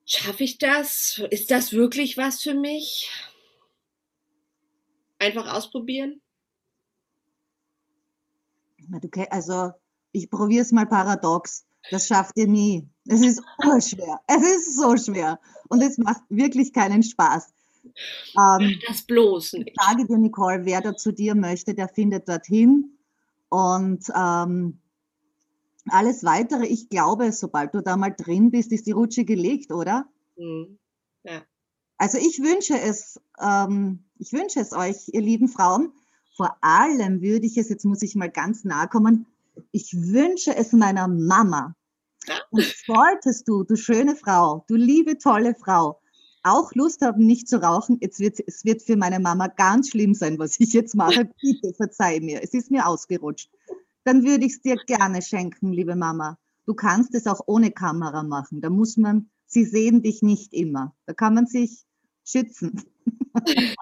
Schaffe 0.05 0.43
ich 0.43 0.59
das? 0.59 1.23
Ist 1.31 1.53
das 1.53 1.73
wirklich 1.73 2.17
was 2.17 2.43
für 2.43 2.55
mich? 2.55 3.09
Einfach 5.21 5.55
ausprobieren? 5.55 6.22
Also 9.31 9.73
ich 10.13 10.31
probiere 10.31 10.63
es 10.63 10.73
mal 10.73 10.87
paradox. 10.87 11.65
Das 11.91 12.07
schafft 12.07 12.37
ihr 12.37 12.47
nie. 12.47 12.89
Es 13.07 13.21
ist 13.23 13.43
urschwer. 13.65 14.21
Es 14.27 14.43
ist 14.43 14.77
so 14.77 14.97
schwer. 14.97 15.41
Und 15.69 15.83
es 15.83 15.99
macht 15.99 16.23
wirklich 16.29 16.73
keinen 16.73 17.03
Spaß. 17.03 17.53
Ähm, 18.39 18.79
das 18.87 19.03
bloß 19.03 19.55
nicht. 19.55 19.71
Ich 19.71 19.75
sage 19.85 20.07
dir, 20.07 20.19
Nicole, 20.19 20.65
wer 20.65 20.81
da 20.81 20.95
zu 20.95 21.13
dir 21.13 21.35
möchte, 21.35 21.75
der 21.75 21.89
findet 21.89 22.29
dorthin. 22.29 22.99
Und 23.49 24.05
ähm, 24.15 24.79
alles 25.89 26.25
Weitere, 26.25 26.67
ich 26.67 26.89
glaube, 26.89 27.33
sobald 27.33 27.75
du 27.75 27.83
da 27.83 27.97
mal 27.97 28.15
drin 28.17 28.51
bist, 28.51 28.73
ist 28.73 28.87
die 28.87 28.93
Rutsche 28.93 29.25
gelegt, 29.25 29.73
oder? 29.73 30.07
Mhm. 30.37 30.79
Ja. 31.25 31.43
Also 31.99 32.19
ich 32.19 32.41
wünsche 32.41 32.79
es, 32.79 33.21
ähm, 33.41 34.05
ich 34.19 34.33
wünsche 34.33 34.61
es 34.61 34.73
euch, 34.73 35.09
ihr 35.09 35.21
lieben 35.21 35.49
Frauen, 35.49 35.93
vor 36.37 36.57
allem 36.61 37.21
würde 37.21 37.47
ich 37.47 37.57
es, 37.57 37.69
jetzt 37.69 37.85
muss 37.85 38.03
ich 38.03 38.15
mal 38.15 38.31
ganz 38.31 38.65
nahe 38.65 38.89
kommen, 38.89 39.27
ich 39.71 39.93
wünsche 39.95 40.57
es 40.57 40.73
meiner 40.73 41.09
Mama. 41.09 41.75
Und 42.51 42.65
solltest 42.87 43.49
du, 43.49 43.65
du 43.65 43.77
schöne 43.77 44.17
Frau, 44.17 44.65
du 44.69 44.77
liebe, 44.77 45.19
tolle 45.19 45.55
Frau, 45.55 46.01
auch 46.43 46.75
Lust 46.75 47.03
haben, 47.03 47.27
nicht 47.27 47.49
zu 47.49 47.63
rauchen, 47.63 47.99
jetzt 48.01 48.19
wird, 48.19 48.39
es 48.47 48.65
wird 48.65 48.83
für 48.83 48.97
meine 48.97 49.21
Mama 49.21 49.49
ganz 49.49 49.91
schlimm 49.91 50.15
sein, 50.15 50.39
was 50.39 50.59
ich 50.59 50.73
jetzt 50.73 50.95
mache. 50.95 51.31
Bitte 51.41 51.75
verzeih 51.75 52.21
mir, 52.21 52.43
es 52.43 52.55
ist 52.55 52.71
mir 52.71 52.87
ausgerutscht. 52.87 53.51
Dann 54.05 54.25
würde 54.25 54.45
ich 54.47 54.55
es 54.55 54.63
dir 54.63 54.77
gerne 54.87 55.23
schenken, 55.23 55.73
liebe 55.73 55.95
Mama. 55.95 56.39
Du 56.67 56.75
kannst 56.75 57.15
es 57.15 57.27
auch 57.27 57.41
ohne 57.47 57.71
Kamera 57.71 58.23
machen. 58.23 58.61
Da 58.61 58.71
muss 58.71 58.97
man, 58.97 59.31
sie 59.47 59.65
sehen 59.65 60.03
dich 60.03 60.23
nicht 60.23 60.53
immer. 60.53 60.95
Da 61.07 61.13
kann 61.13 61.35
man 61.35 61.47
sich 61.47 61.85
schützen. 62.25 62.83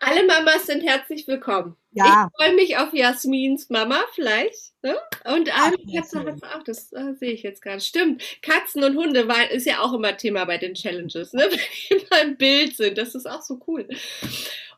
Alle 0.00 0.26
Mamas 0.26 0.66
sind 0.66 0.82
herzlich 0.82 1.26
willkommen. 1.28 1.76
Ja. 1.92 2.28
Ich 2.28 2.36
freue 2.36 2.54
mich 2.54 2.76
auf 2.76 2.92
Jasmins 2.92 3.70
Mama 3.70 4.00
vielleicht. 4.14 4.74
Ne? 4.82 4.96
Und 5.24 5.50
eine 5.56 5.76
Katze 5.94 6.24
hat 6.24 6.42
auch, 6.42 6.62
das 6.62 6.92
äh, 6.92 7.14
sehe 7.14 7.32
ich 7.32 7.42
jetzt 7.42 7.62
gerade. 7.62 7.80
Stimmt, 7.80 8.22
Katzen 8.42 8.84
und 8.84 8.96
Hunde 8.96 9.28
war, 9.28 9.50
ist 9.50 9.66
ja 9.66 9.80
auch 9.80 9.92
immer 9.92 10.16
Thema 10.16 10.44
bei 10.44 10.58
den 10.58 10.74
Challenges, 10.74 11.32
ne? 11.32 11.42
wenn 11.50 11.58
die 11.58 12.04
immer 12.04 12.22
im 12.22 12.36
Bild 12.36 12.76
sind. 12.76 12.98
Das 12.98 13.14
ist 13.14 13.26
auch 13.26 13.42
so 13.42 13.60
cool. 13.66 13.86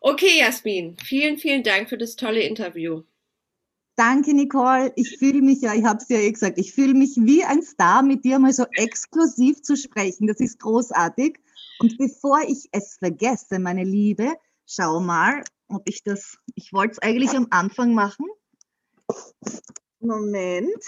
Okay, 0.01 0.39
Jasmin, 0.39 0.97
vielen, 1.03 1.39
vielen 1.39 1.63
Dank 1.63 1.89
für 1.89 1.99
das 1.99 2.17
tolle 2.17 2.41
Interview. 2.41 3.03
Danke, 3.97 4.35
Nicole. 4.35 4.93
Ich 4.97 5.19
fühle 5.19 5.43
mich 5.43 5.61
ja, 5.61 5.75
ich 5.75 5.85
habe 5.85 5.99
es 5.99 6.09
ja 6.09 6.19
eh 6.19 6.33
gesagt, 6.33 6.59
ich 6.59 6.73
fühle 6.73 6.95
mich 6.95 7.11
wie 7.17 7.45
ein 7.45 7.63
Star, 7.63 8.03
mit 8.03 8.25
dir 8.25 8.39
mal 8.39 8.53
so 8.53 8.65
exklusiv 8.75 9.63
zu 9.63 9.77
sprechen. 9.77 10.27
Das 10.27 10.41
ist 10.41 10.59
großartig. 10.61 11.39
Und 11.83 11.99
bevor 11.99 12.41
ich 12.47 12.69
es 12.71 12.99
vergesse, 12.99 13.59
meine 13.59 13.83
Liebe, 13.83 14.37
schau 14.67 15.01
mal, 15.01 15.43
ob 15.67 15.89
ich 15.89 16.05
das, 16.05 16.39
ich 16.55 16.73
wollte 16.73 16.93
es 16.93 16.99
eigentlich 17.01 17.31
am 17.31 17.49
Anfang 17.51 17.93
machen. 17.93 18.27
Moment. 19.99 20.81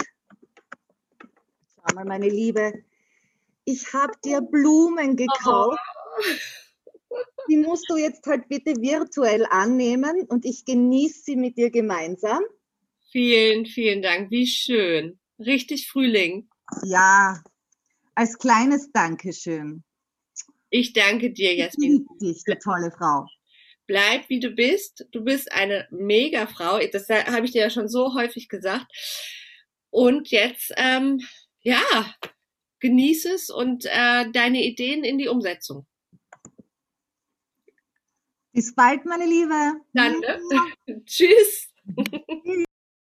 Schau 1.74 1.94
mal, 1.96 2.04
meine 2.04 2.28
Liebe, 2.28 2.84
ich 3.64 3.92
habe 3.92 4.12
dir 4.24 4.40
Blumen 4.40 5.16
gekauft. 5.16 5.80
Die 7.48 7.56
musst 7.56 7.90
du 7.90 7.96
jetzt 7.96 8.24
halt 8.26 8.48
bitte 8.48 8.76
virtuell 8.76 9.46
annehmen 9.50 10.24
und 10.28 10.44
ich 10.44 10.64
genieße 10.64 11.22
sie 11.24 11.36
mit 11.36 11.58
dir 11.58 11.72
gemeinsam. 11.72 12.44
Vielen, 13.10 13.66
vielen 13.66 14.00
Dank. 14.00 14.30
Wie 14.30 14.46
schön. 14.46 15.18
Richtig 15.40 15.88
Frühling. 15.90 16.48
Ja, 16.84 17.42
als 18.14 18.38
kleines 18.38 18.92
Dankeschön. 18.92 19.82
Ich 20.76 20.92
danke 20.92 21.30
dir, 21.30 21.54
Jasmin. 21.54 22.04
Ich 22.14 22.18
dich, 22.18 22.44
du 22.44 22.58
tolle 22.58 22.90
Frau. 22.90 23.28
Bleib 23.86 24.28
wie 24.28 24.40
du 24.40 24.50
bist. 24.50 25.06
Du 25.12 25.22
bist 25.22 25.52
eine 25.52 25.86
mega 25.92 26.48
Frau. 26.48 26.80
Das 26.90 27.08
habe 27.08 27.46
ich 27.46 27.52
dir 27.52 27.60
ja 27.60 27.70
schon 27.70 27.86
so 27.86 28.12
häufig 28.14 28.48
gesagt. 28.48 28.86
Und 29.90 30.32
jetzt, 30.32 30.72
ähm, 30.76 31.20
ja, 31.60 31.80
genieße 32.80 33.34
es 33.34 33.50
und 33.50 33.84
äh, 33.84 34.28
deine 34.32 34.64
Ideen 34.64 35.04
in 35.04 35.16
die 35.16 35.28
Umsetzung. 35.28 35.86
Bis 38.52 38.74
bald, 38.74 39.04
meine 39.04 39.26
Liebe. 39.26 39.74
Dann, 39.92 40.18
ne? 40.18 41.04
Tschüss. 41.06 41.72